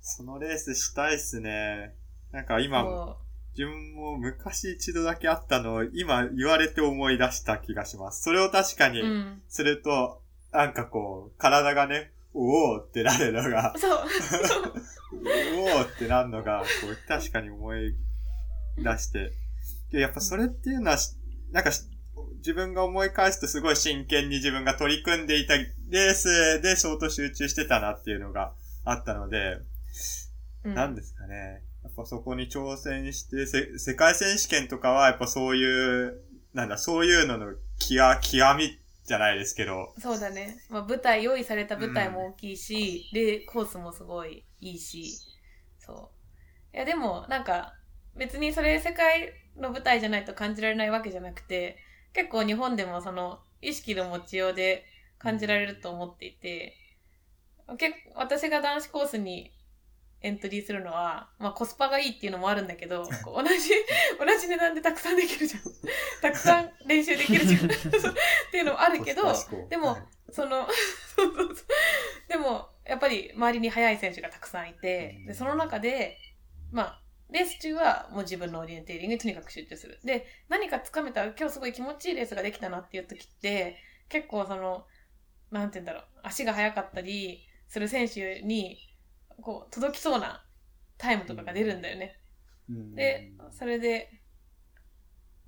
[0.00, 1.94] そのレースしたいっすね。
[2.32, 3.18] なんか今、そ
[3.56, 8.22] 自分も昔一度だけあったのを今言われて思い出した気がします。
[8.22, 9.04] それを確かにう。
[9.04, 9.42] うん。
[9.48, 10.22] すると、
[10.52, 13.98] なんかこう、体がね、おおってなるのが、そう。
[15.12, 17.94] おおってなるのが、こう、確かに思い
[18.76, 19.32] 出して。
[19.90, 21.16] でやっぱそれっていうのはし、
[21.50, 21.82] なんかし、
[22.38, 28.52] 自分が思い返すとすごい真剣に自分が取り組んでいたレースで相当集中してたなっていうのが
[28.84, 29.58] あったので、
[30.64, 31.62] うんなんですかね。
[31.84, 36.20] やっぱそこに挑戦して、せ世界選手権とかはやっぱそういう、
[36.52, 40.58] なんだ、そういうのの極、極みじゃないですけど、そうだね。
[40.68, 45.18] まあ、舞台、用意された舞台も大きいし、で、コースもすごいいいし、
[45.78, 46.10] そ
[46.72, 46.76] う。
[46.76, 47.74] いや、でも、なんか、
[48.16, 51.78] 別にそれ世界の舞台じゃないと感じられないわけじゃなくて、
[52.12, 54.84] 結構日本でもその、意識の持ちようで
[55.18, 56.74] 感じられると思っていて、
[57.78, 59.52] 結構、私が男子コースに
[60.20, 63.70] エントリーするのは、まあコスパがいいっていうのもあるんだけど、 同じ、
[64.18, 65.62] 同じ値段でたくさんできるじゃん。
[66.22, 67.66] たくさん練習できるじゃん。
[67.70, 67.70] っ
[68.50, 69.22] ていうのもあるけど
[69.68, 70.68] でもはいその、
[71.16, 71.66] そうそうそう。
[72.28, 76.16] でも、やっぱり周りに速い選手がたくさんいて、で、その中で、
[76.72, 80.00] まあ、レース中はもう自分のオリエンテーリングにとにかく集中する。
[80.04, 83.76] で、何かつかめた、今日すごい気持ちいいレースができたなっていう時って、
[84.08, 84.86] 結構その、
[85.50, 88.78] なんて言うんだろう、足が速かったりする選手に、
[89.42, 90.42] こう、届きそうな
[90.96, 92.18] タイムとかが出るんだよね。
[92.70, 94.10] うんで、それで、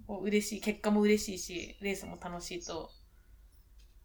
[0.07, 2.91] こう嬉しい、結果も嬉しいし、レースも楽しいと、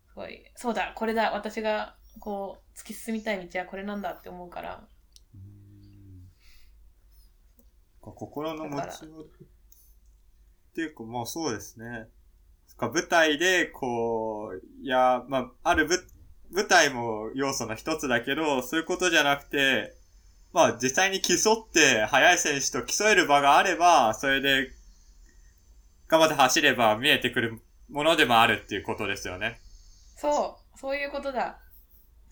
[0.07, 4.87] すごい、そうだ、これだ、私が、こう、突き進みたい道はこれなんだって思うから、
[5.33, 5.45] うん
[7.99, 9.47] 心の持ちようっ
[10.75, 12.07] ていうか、まあそうですね。
[12.77, 15.99] か舞台で、こう、いや、まあ、ある舞
[16.51, 19.93] 舞台も要素の一つだけど、そういうことじゃなくて、
[20.53, 24.69] まあ実際に競って、速い選手と競える場があれば、それで、
[26.07, 29.59] 頑張って走れば見えてくるものでもあるっていうことですよね。
[30.17, 31.59] そう、そういうことだ。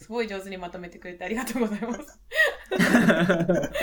[0.04, 2.20] すごい上手にまとめてくれてありがとうございます。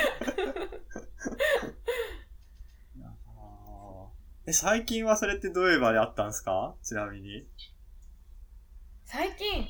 [4.46, 6.74] え、最近はそれってどういう場であったんですか？
[6.82, 7.46] ちなみに。
[9.04, 9.66] 最近、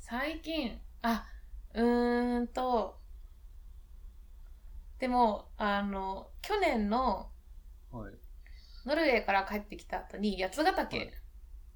[0.00, 1.24] 最近、あ、
[1.74, 2.98] うーんと、
[4.98, 7.30] でも、あの、去年の
[7.90, 8.14] はい。
[8.86, 11.12] ノルウェーから帰ってきた後に八ヶ岳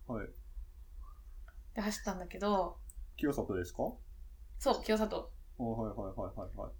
[0.08, 0.28] はい。
[1.74, 2.78] で走ったんだけど、
[3.16, 3.92] 清里ですか？
[4.58, 5.32] そう、清里。
[5.58, 6.70] おはいはいはいはいはい。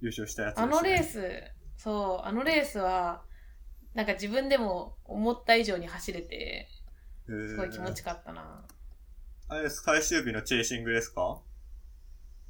[0.00, 0.72] 優勝したやつです、ね。
[0.72, 1.42] あのレース、
[1.76, 3.22] そう、あのレースは、
[3.94, 6.68] なんか自分でも思った以上に走れて、
[7.26, 8.66] すすごい気持ちよかったな。
[9.48, 11.40] あれです、最終日のチェイシングですか？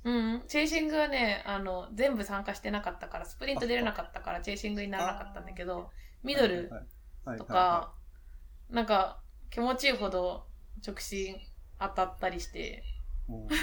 [0.05, 5.91] うん、チェイシングはね、あの、全部参加してなかったから、スプリント出れなかったから、チェイシングにならなかったんだけど、
[6.23, 6.71] ミドル
[7.37, 7.93] とか、
[8.71, 9.21] なんか、
[9.51, 10.47] 気持ちいいほど
[10.87, 11.37] 直進
[11.79, 12.83] 当たったりして、
[13.29, 13.49] うん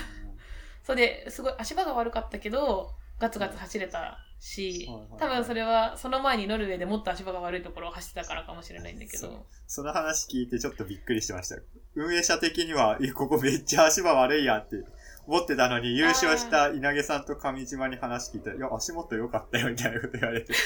[0.84, 11.56] それですごい足場が悪かったけど、ガツガツ走れたし多分それはその前にノルウェーでもっと足場が悪いところを走ってたからかもしれないんだけど、その話聞いてちょっとびっくりしてました。
[11.96, 14.84] 運営者的には、いやここめっちゃ足場悪いやんって
[15.26, 20.54] 思ってたのに、優勝した稲毛さんと上島に話聞いたら、いや、足元良かったよみたいなこと言われて。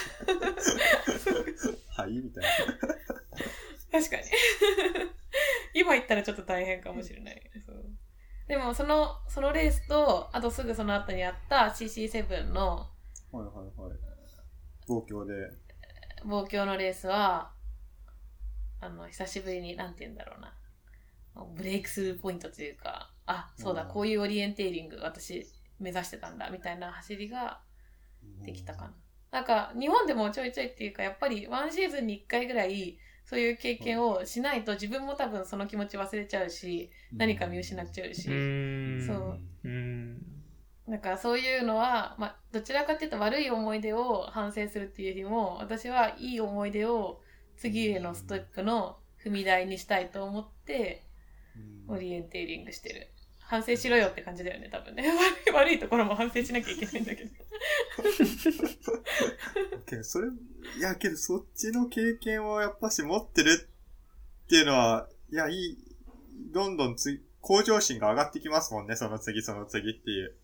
[1.95, 2.43] はいみたい
[3.91, 4.00] な。
[4.00, 4.24] 確かに。
[5.74, 7.42] 今言ったらちょっと大変かもしれない。
[7.66, 7.86] そう
[8.48, 12.90] でもその、そのレースと、あとすぐその後にあった CC7 の
[13.32, 13.98] はいはいはい。
[14.88, 15.34] 東京で。
[16.24, 17.52] 望郷のレースは、
[18.80, 20.54] あの、久しぶりに、なんて言うんだろうな。
[21.56, 25.46] ブレイクスルーポイントというか、あ、そうだ、うんこういうオリエンテーリング私
[25.80, 27.60] 目指してたんだ、みたいな走りが
[28.44, 28.94] できたかな。
[29.32, 32.98] なんか、日本でもちょいちょいっていうか、やっぱりワンシーズンに1回ぐらい、
[33.30, 39.05] そういう経験をしないと自分も多分その気持ち忘れちゃうし、何か見失っちゃうし、う。
[39.05, 40.89] そうう。
[40.89, 47.21] なんかそういうのは、まあ、どちらかっていうと悪い思い出を反省するっていうよりも、私はいい思い出を
[47.57, 51.03] 次へのステップの踏み台にしたいと思って、
[51.89, 53.09] うんオリエンテーリングしてる。
[53.48, 55.08] 反省しろよって感じだよね、多分ね。
[55.48, 57.32] 悪い悪いところも反省しなきゃいけないんだけど。
[59.86, 60.28] けど、それ、
[60.78, 63.70] いや、けど、そっちの経験をやっぱし持ってる
[64.45, 65.78] っていうのは、いや、いい、
[66.52, 70.36] どんどんつ、向上心が上がってきますもんね、その次、その次っていう。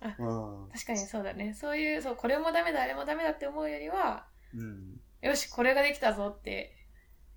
[0.00, 0.68] あうん。
[0.68, 1.54] 確かにそうだね。
[1.54, 5.00] そういう、そう、これもダメだ、あれもダメだって思うよりは、うん。
[5.22, 6.76] よし、これができたぞって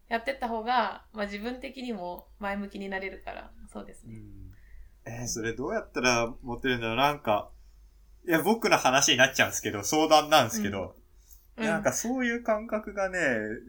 [0.10, 4.18] やってった方が、まあ自分的にも前向きになれるから、そうですね。
[5.06, 7.50] えーそれどうやったら持てるんだろうなんか、
[8.28, 11.00] いや、僕の話になっちゃうんですけど、相談なんですけど、うん
[11.66, 13.20] なんかそういう感覚がね、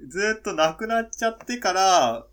[0.08, 2.24] ずーっとなくなっちゃってから、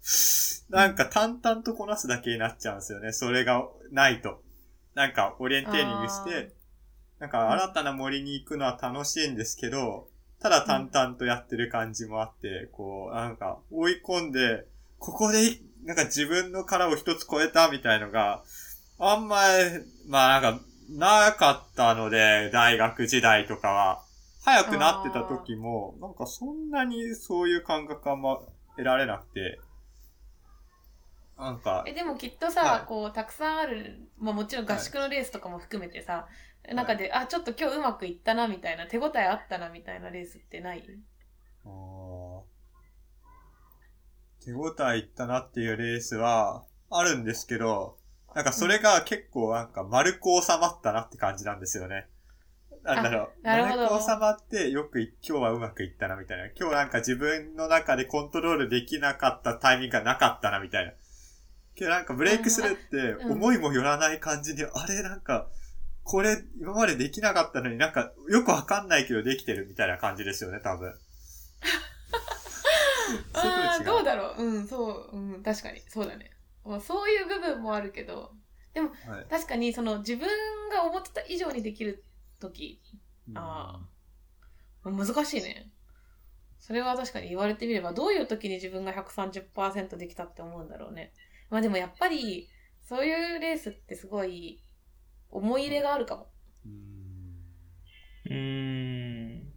[0.70, 3.12] なんか淡々とこなすだけになっちゃうんですよね。
[3.12, 4.44] それがないと。
[4.94, 6.54] なんかオリエンテーリングして、
[7.20, 10.08] なんか新たな森に行くのは楽しいんですけど、
[10.40, 14.68] ただ淡々とやってる感じもあって、こう、なんか追い込んで、
[15.00, 18.44] ここでい、なんか自分の殻を一つ超えたみたいのが、
[19.00, 24.04] あんまり、まあなんか、なかったので、大学時代とかは。
[24.44, 28.40] 早くなってた時も、なんかそんなにそういう感覚あんま
[28.78, 29.60] 得られなくて、
[31.38, 32.86] なんかえ、でもきっとさ、はい。
[32.88, 36.28] こう、たくさんある、まあもちろん合宿のレースとかも含めてさ、
[36.74, 40.84] 中で、あ、ちょっと今日うまくいったな、みたいな、手応えあったな、みたいなレースってない？
[41.66, 42.42] あー。
[44.46, 47.98] 手応えいったなっていうレースはあるんですけど、
[48.36, 52.08] なんかそれが結構なんか丸く収まったなって感じなんですよね。
[52.84, 53.30] なんだろう。
[53.44, 56.46] 丸く収まってよくい今日はうまくいったなみたいな。
[56.58, 60.94] 今日なんか自分の中でコントロールできなかったタイミングがなかったなみたいな。
[61.76, 65.48] けどなんかブレイクスルーってうん思いもよらない感じで、あれなんか、
[66.04, 70.94] これ今までできなかったのになんかよくわかんないけどできてるみたいな感じですよね、多分。
[73.34, 74.44] ああ、どうだろう。
[74.44, 76.32] うん、そう、うん、確かに、そうだね。
[76.68, 78.32] まあそういう部分もあるけど、
[79.08, 79.26] はい。
[79.30, 80.28] 確かに、その、自分
[80.70, 82.04] が思ってた以上にできる
[82.40, 82.80] 時
[83.34, 83.80] あ
[84.84, 85.68] 難しいね。
[86.60, 91.14] それは確かに言われてみれば、どういう時に自分が130%できたって思うんだろうね。
[91.50, 92.50] まあでもやっぱり、
[92.88, 94.62] そういうレースってすごい、
[95.32, 96.28] 思い入れがあるかも。
[96.66, 96.74] うん
[98.26, 99.54] うーん。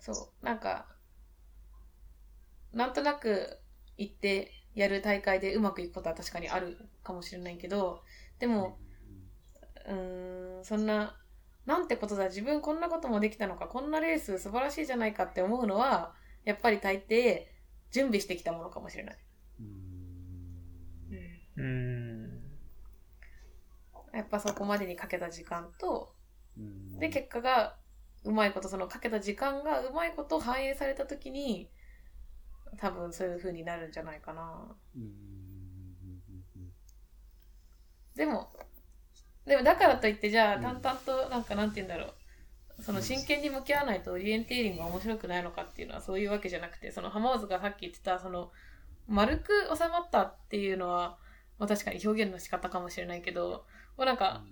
[0.00, 0.44] そう。
[0.44, 0.86] なんか、
[2.72, 3.58] なんとなく
[3.96, 8.02] 行ってやる大会でうまくいくことは確かにあるかもしれないけど、
[8.38, 8.78] でも、
[9.86, 11.20] うーん、そんな、
[11.66, 16.14] なんてことだ、自分こんなこともできたのか、こんなレース素晴らしいじゃないかって思うのは、
[16.44, 17.46] やっぱり大抵、
[17.90, 19.18] 準備してきたものかもしれない。
[21.56, 22.40] うん。
[24.14, 26.14] やっぱそこまでにかけた時間と、
[26.56, 27.76] うんで、結果が、
[28.22, 31.68] うまいこと、そのかけた時間がうまいこと反映されたときに、
[32.76, 34.76] 多分そういう風になるんじゃないかな。
[34.96, 35.28] うん
[38.18, 38.50] でも、
[39.46, 42.14] でもだからといって、じゃあうん淡々と、なんかなんて言うんだろ
[42.78, 42.82] う。
[42.82, 48.50] その真剣に向き合わないとオリエンテーリングが面白くないのかっていうのはそういうわけじゃなくて、その浜尾がさっき言ってた、その
[49.08, 51.16] 丸く収まったっていうのは、
[51.58, 53.64] まあ確かに表現の仕方かもしれないけど、
[53.96, 54.42] もうなんか、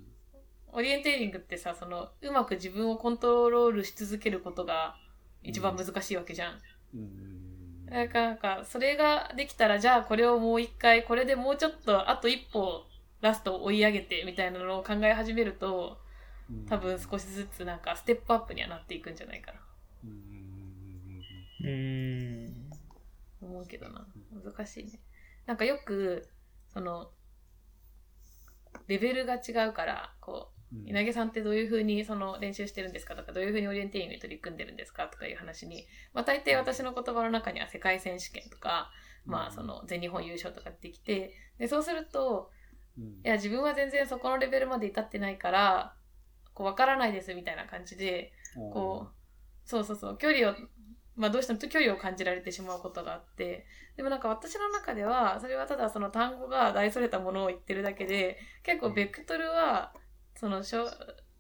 [0.73, 4.97] オリエンテーリングってさ、その、うまく自分をコントロールし続けることが
[5.43, 6.61] 一番難しいわけじゃん。
[6.95, 7.46] うん。
[7.91, 12.85] だからなんか、それができたら、じゃあこれをもう一回、これでもうちょっと、あと一歩、
[13.21, 15.99] ラストを追い上げて、みたいなのを考え始めると、
[16.69, 19.61] 多分少しずつなんか、ステップアップにはなっていくんじゃないかな。
[20.05, 20.11] うん。
[21.61, 22.71] うーん。
[23.41, 24.07] 思うけどな。
[24.45, 25.01] 難しいね。
[25.47, 25.57] なん。
[25.57, 26.29] かよく、
[26.73, 27.11] その、
[28.87, 38.91] レベルが違うから、こう、稲毛さんってどういうふうにその練習してるんですかとか、どういうふうにオリエンテーリングに取り組んでるんですかとかいう話に、まあ大抵私の言葉の中には世界選手権とか、
[39.25, 42.51] まあその全日本優勝とかってきて、で、そうすると、
[42.99, 45.95] うん、いや自分は全然そこのレベルまで至ってないから、
[46.55, 50.55] こうわからないですみたいな感じで、こう、そうそうそう、距離を、
[51.17, 53.67] まあどうしても距離を感じられてしまうことがあって、
[53.97, 59.93] でもなんか私の中では、それはただその単語が大それたものを言ってるだけで、結構ベクトルは、
[60.37, 60.87] その小、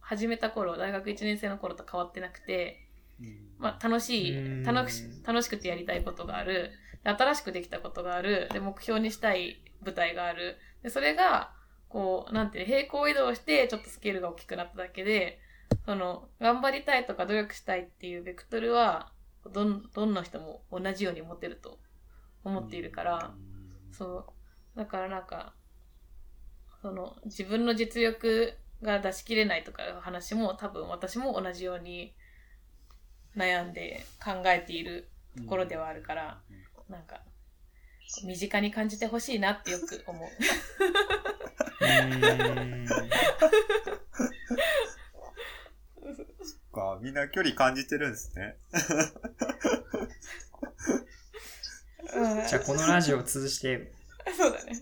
[0.00, 2.88] 始めた頃、大学1年生の頃と変わってなくて、
[3.20, 6.70] うん、まあ楽しい、楽し楽しくてやりたいことがある、
[7.04, 10.56] で新しくできたことがある、で、目標にしたい舞台がある。
[10.82, 11.52] で、それが、
[11.88, 15.40] こう、なんていうの、平行移動して、ちょっとスケールが大きくなっただけで、
[15.84, 19.12] その、頑張りたいとか努力したいっていうベクトルは、
[19.52, 21.78] どん、どんな人も同じように持てると
[22.44, 23.34] 思っているから、
[23.92, 24.34] そ
[24.74, 24.78] う。
[24.78, 25.54] だからなんか、
[26.82, 32.14] その、自分の実力が出し切れないとかいう話も多分私も同じように
[33.36, 36.40] 悩んで考えているところではあるから、
[36.88, 37.20] なんか、
[38.24, 40.28] 身近に感じてほしいなってよく思う。
[41.80, 42.86] うーん。
[46.76, 48.56] か、みんな距離感じてるんですね。
[52.14, 53.92] うんじゃあこのラジオを通じて、
[54.36, 54.80] そうだね。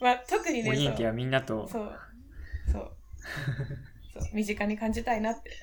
[0.00, 1.98] まあ、特にね、オリエンティはそうみんなと、そう。
[2.70, 2.92] そう。
[4.12, 4.22] そう。
[4.32, 5.50] 身近に感じたいなって。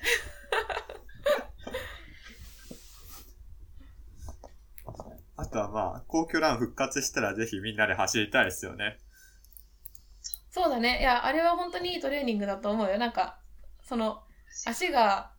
[5.36, 8.98] あとはまあ、皇居ラン復活したらぜひみんなで走りたいですよね。
[10.50, 11.00] そうだね。
[11.00, 12.98] いや、あれは本当にいいトレーニングだと思うよ。
[12.98, 13.38] なんか、
[13.82, 14.22] その、
[14.66, 15.32] 足が、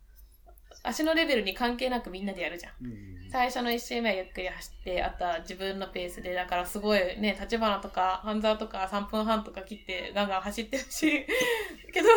[0.84, 2.72] 足のレベルに関係なくみんなでやるじゃん。
[2.84, 3.30] うん。
[3.30, 11.26] 最初の1周目はゆっくり走って、あとは自分のペースで、だからすごいね、立花とか半沢とか3分半とか切ってガンガン走ってるし、
[11.92, 12.08] けど、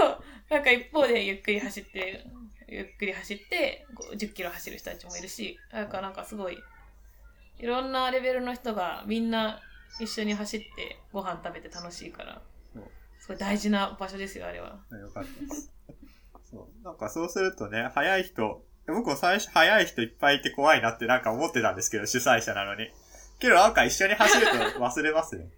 [0.49, 2.25] なんか一方でゆっくり走って、
[2.67, 6.57] ゆっくり走って、こう10キロ走る人たちもいるし、なんかなんかすごい、
[7.59, 9.61] いろんなレベルの人がみんな
[9.99, 12.41] 一緒に走ってご飯食べて楽しいから
[13.25, 14.77] すごい大事な場所ですよ、あれは。
[14.91, 15.29] よかった。
[16.55, 16.83] そう。
[16.85, 22.89] なんかそうするとね、早い人、僕も最初早い人いっぱいいて怖いなってなんか思ってたんですけど、主催者なのに。
[23.39, 25.49] けどなんか一緒に走ると忘れますね。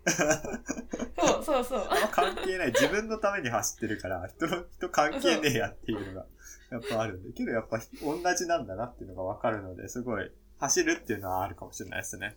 [1.19, 1.87] そうそうそう。
[1.87, 2.67] あ関係ない。
[2.67, 6.25] 自分のために走ってるから、人の、人関係ねえやっていうのが、
[6.71, 7.33] やっぱあるんで。
[7.33, 12.35] けどやっぱ同じなんだなっていうのがわかるので、すごい、走るっていうのはあるかもしれないですね。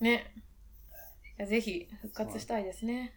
[0.00, 0.34] ね。
[1.46, 3.14] ぜひ復活したいですね。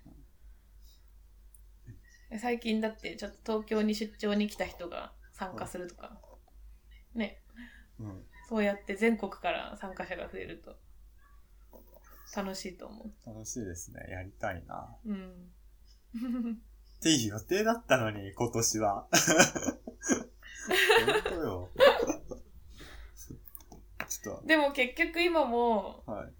[2.40, 6.18] 最近だってちょっと東京に出張に来た人が参加するとか、
[7.14, 7.42] ね、
[8.00, 8.24] うん。
[8.48, 10.76] そうやって全国から参加者が増えると
[12.36, 14.08] 楽しいと思楽しいですね。
[14.10, 14.96] やりたいな。
[15.06, 15.10] う。
[15.10, 15.52] うん。
[17.00, 19.08] っていう予定だったのに、今年は。
[21.06, 21.70] 本当よ。
[24.46, 26.34] でも結局今もと、はい。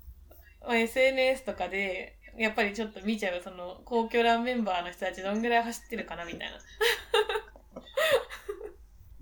[0.62, 6.46] まあ SNS とかでやっぱりちょっと見ちゃうその皇居ランメンバーの人たちどんぐらい走ってるかなみたいな。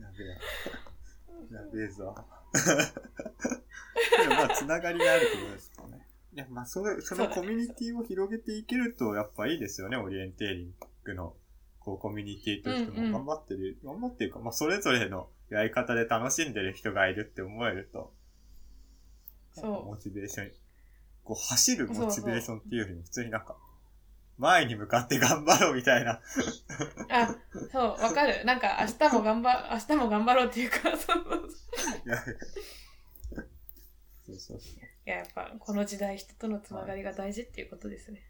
[0.06, 0.28] やべえ。
[1.56, 2.16] やべえぞ。
[4.22, 6.06] でもまあ、つながりがあるってことですかね。
[6.34, 11.36] いや、まあ、そのそうだねコミュニティを広げていけると、やっぱいいですよね、オリエンテーリングの、
[11.80, 18.14] こう、コミュニティとしてうんうんも頑張ってる、頑張ってるか、まあ、それぞれのやり方で楽しんでる人がいるって思えると、
[19.54, 20.52] そうモチベーション、
[21.30, 23.56] こう、走るモチベーションっていうよりも、普通になんか、
[24.40, 26.22] 前に向かって頑張ろうみたいな。
[27.10, 27.36] あ、
[27.72, 28.44] そう、わかる。
[28.46, 32.10] なんか明日も頑張、明日も頑張ろうっていうか、 そうそうそう
[34.28, 34.58] いやそう。
[34.58, 34.62] い
[35.06, 38.22] や、やっぱこの時代人とのつながりが大事っていうことですね。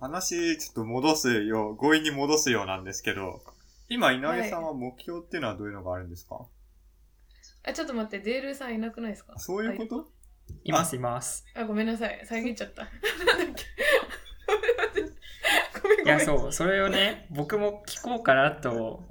[0.00, 3.42] 話、ちょっと戻すよう、強引に戻すようなんですけど、
[3.90, 6.46] 今、稲毛さんは目標っていうのはどういうのがあるんですか、
[7.64, 9.38] あ、ちょっと待って、デールさんいなくないですか？
[9.38, 10.10] そういうこと？
[10.64, 11.44] いますいます。
[11.54, 12.20] あ、ごめんなさい。
[12.24, 12.82] 遮っちゃった。
[13.24, 13.64] なんだっけ
[15.82, 16.16] ごめんごめん。
[16.16, 19.04] いや、そう、それをね、僕も聞こうかなと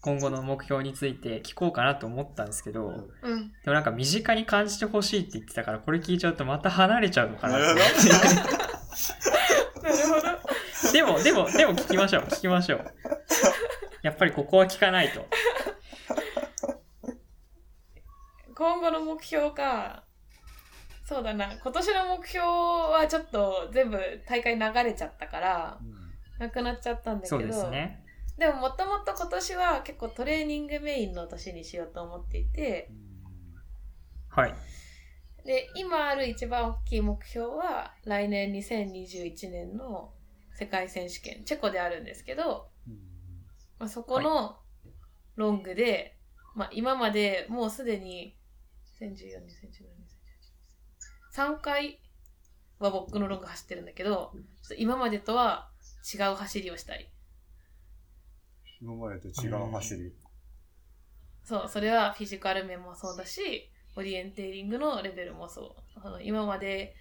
[0.00, 3.48] 今後の目標について聞こうかなと思ったんですけど、うん。
[3.48, 7.88] でもなんか身近に感じてほしいって言ってたから、これ聞いちゃうとまた離れちゃうのかななるとほ
[9.82, 9.82] ど。
[9.82, 10.28] なるほど。
[10.92, 12.22] でも、でも、でも聞きましょう。
[12.24, 12.94] 聞きましょう。
[14.02, 15.26] やっぱりここは聞かないと。
[18.54, 20.04] 今後の目標か。
[21.08, 21.50] そうだな。
[21.50, 23.98] 今年の目標はちょっと全部
[24.28, 25.78] 大会流れちゃったから、
[26.38, 27.38] なくなっちゃったんだけど。
[27.38, 28.04] そうですね。
[28.36, 32.90] でももともと今年は結構トレーニングメインの年にしようと思っていて、
[34.28, 34.54] はい。
[35.46, 40.12] で、今ある一番大きい目標は、来年2021年の
[40.52, 42.68] 世界選手権、チェコであるんですけど、
[43.78, 44.58] まあ、そこの
[45.36, 46.18] ロングで、
[46.54, 48.36] まあ、今までもうすでに
[49.00, 49.97] 2014、2015、2018、
[51.38, 52.00] 3回
[52.80, 55.70] は僕のロング走ってるんだけど、ちょっと今までとは
[56.12, 57.08] 違う走りをしたい。
[58.82, 60.12] 今までと違う走り。
[61.44, 66.00] そう、それはフィジカル面もそうだし、オリエンテーリングのレベルもそう。
[66.02, 66.96] あの今まで、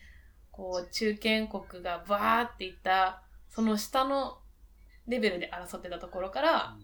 [0.51, 4.37] こう、中堅国がバーっていった、その下の
[5.07, 6.77] レベルで争ってたところから、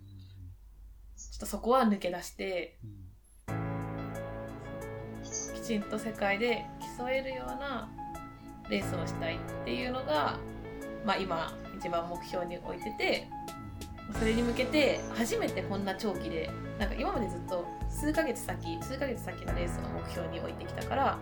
[1.16, 3.03] ちょっとそこは抜け出して、き
[5.64, 6.66] ちんと世界で
[6.98, 7.90] 競えるような
[8.70, 10.38] レースをしたいっていうのが、
[11.06, 13.28] まあ今、一番目標に置いてて、
[14.20, 21.18] それに向けて初めてこんな長期でなんか今までずっと数ヶ月先数ヶ月先のレースを目標に置いてきたから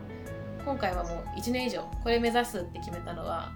[0.66, 3.52] 今回はもう1年以上これ目指すって決めたのは、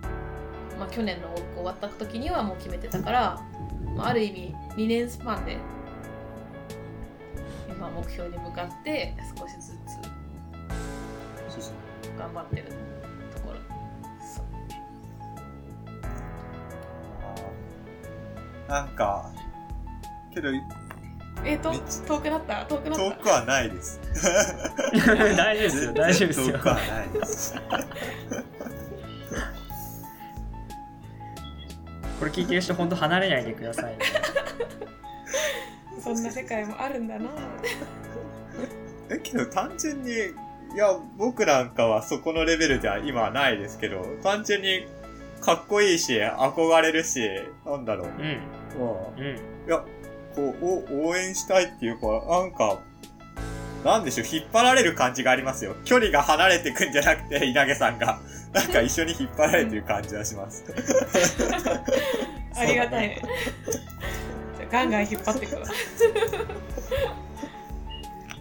[0.80, 3.42] まあ、去年の終わった時にはもう決めてたから、
[3.96, 5.58] まあ、ある意味2年スパンで
[7.70, 9.75] 今目標に向かって少しずつ
[12.18, 12.64] 頑張ってる
[13.36, 13.56] ところ
[14.36, 14.42] そ
[18.68, 19.32] うなんか、
[20.34, 20.50] けど、
[21.44, 21.72] えと
[22.08, 22.66] 遠くなった？
[22.66, 23.04] 遠くなった？
[23.18, 24.00] 遠くはないです。
[25.38, 26.60] 大丈夫ですよ、大丈夫ですよ遠。
[26.60, 27.56] くはないです。
[32.20, 34.00] これ聞いてる人、本当離れないでくださいね。
[36.02, 37.30] そんな世界もあるんだな
[39.10, 40.12] え、けど単純に、
[40.76, 44.86] いや、僕なんかはそこのレベルでは今はないですけど、単純に
[45.40, 47.22] かっこいいし、憧れるし、
[47.66, 48.08] なんだろう。
[48.08, 48.42] うん、
[48.78, 49.26] まあ、うん。
[49.26, 49.86] いや、
[50.36, 52.82] こう、お応援したいっていうか、なんか、
[53.86, 55.76] なんでしょう、引っ張られる感じがありますよ。
[55.86, 58.20] 距離が離れてくんじゃなくて、稲毛さんが。
[58.52, 60.66] なんか一緒に引っ張られてる感じはします。
[62.56, 63.22] ありがたいね。
[64.58, 65.62] じゃあガンガン引っ張ってくわ。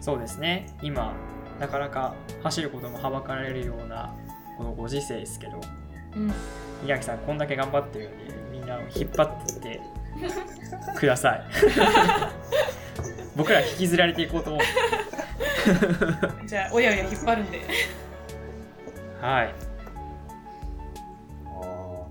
[0.01, 0.67] そうですね。
[0.83, 1.15] 今、
[1.61, 4.15] なかなか走ることもはばかられるような、
[4.57, 5.61] このご時世ですけど、
[6.17, 6.33] うん。
[6.85, 9.81] 稲木さん、こんだけ頑張ってるんで、みんなを引っ張ってって
[10.99, 11.45] ください。
[13.37, 16.47] 僕ら引きずられていこうと思う。
[16.47, 17.61] じゃあ、親よ引っ張るんで。
[19.21, 19.55] はい。
[21.47, 22.11] あも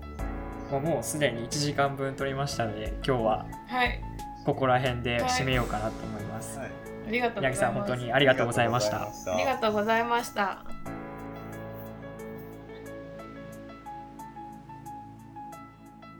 [0.72, 4.00] うもうすでに1時間分取りましたので、今日ははい。
[4.44, 6.58] ここら辺で締めようかなと思います。
[6.58, 6.70] ーはい。
[6.70, 7.38] ありがとうございます。
[7.38, 9.02] 稲木さん、本当にありがとうございました。
[9.02, 11.03] ありがとうございましたありがとうございました。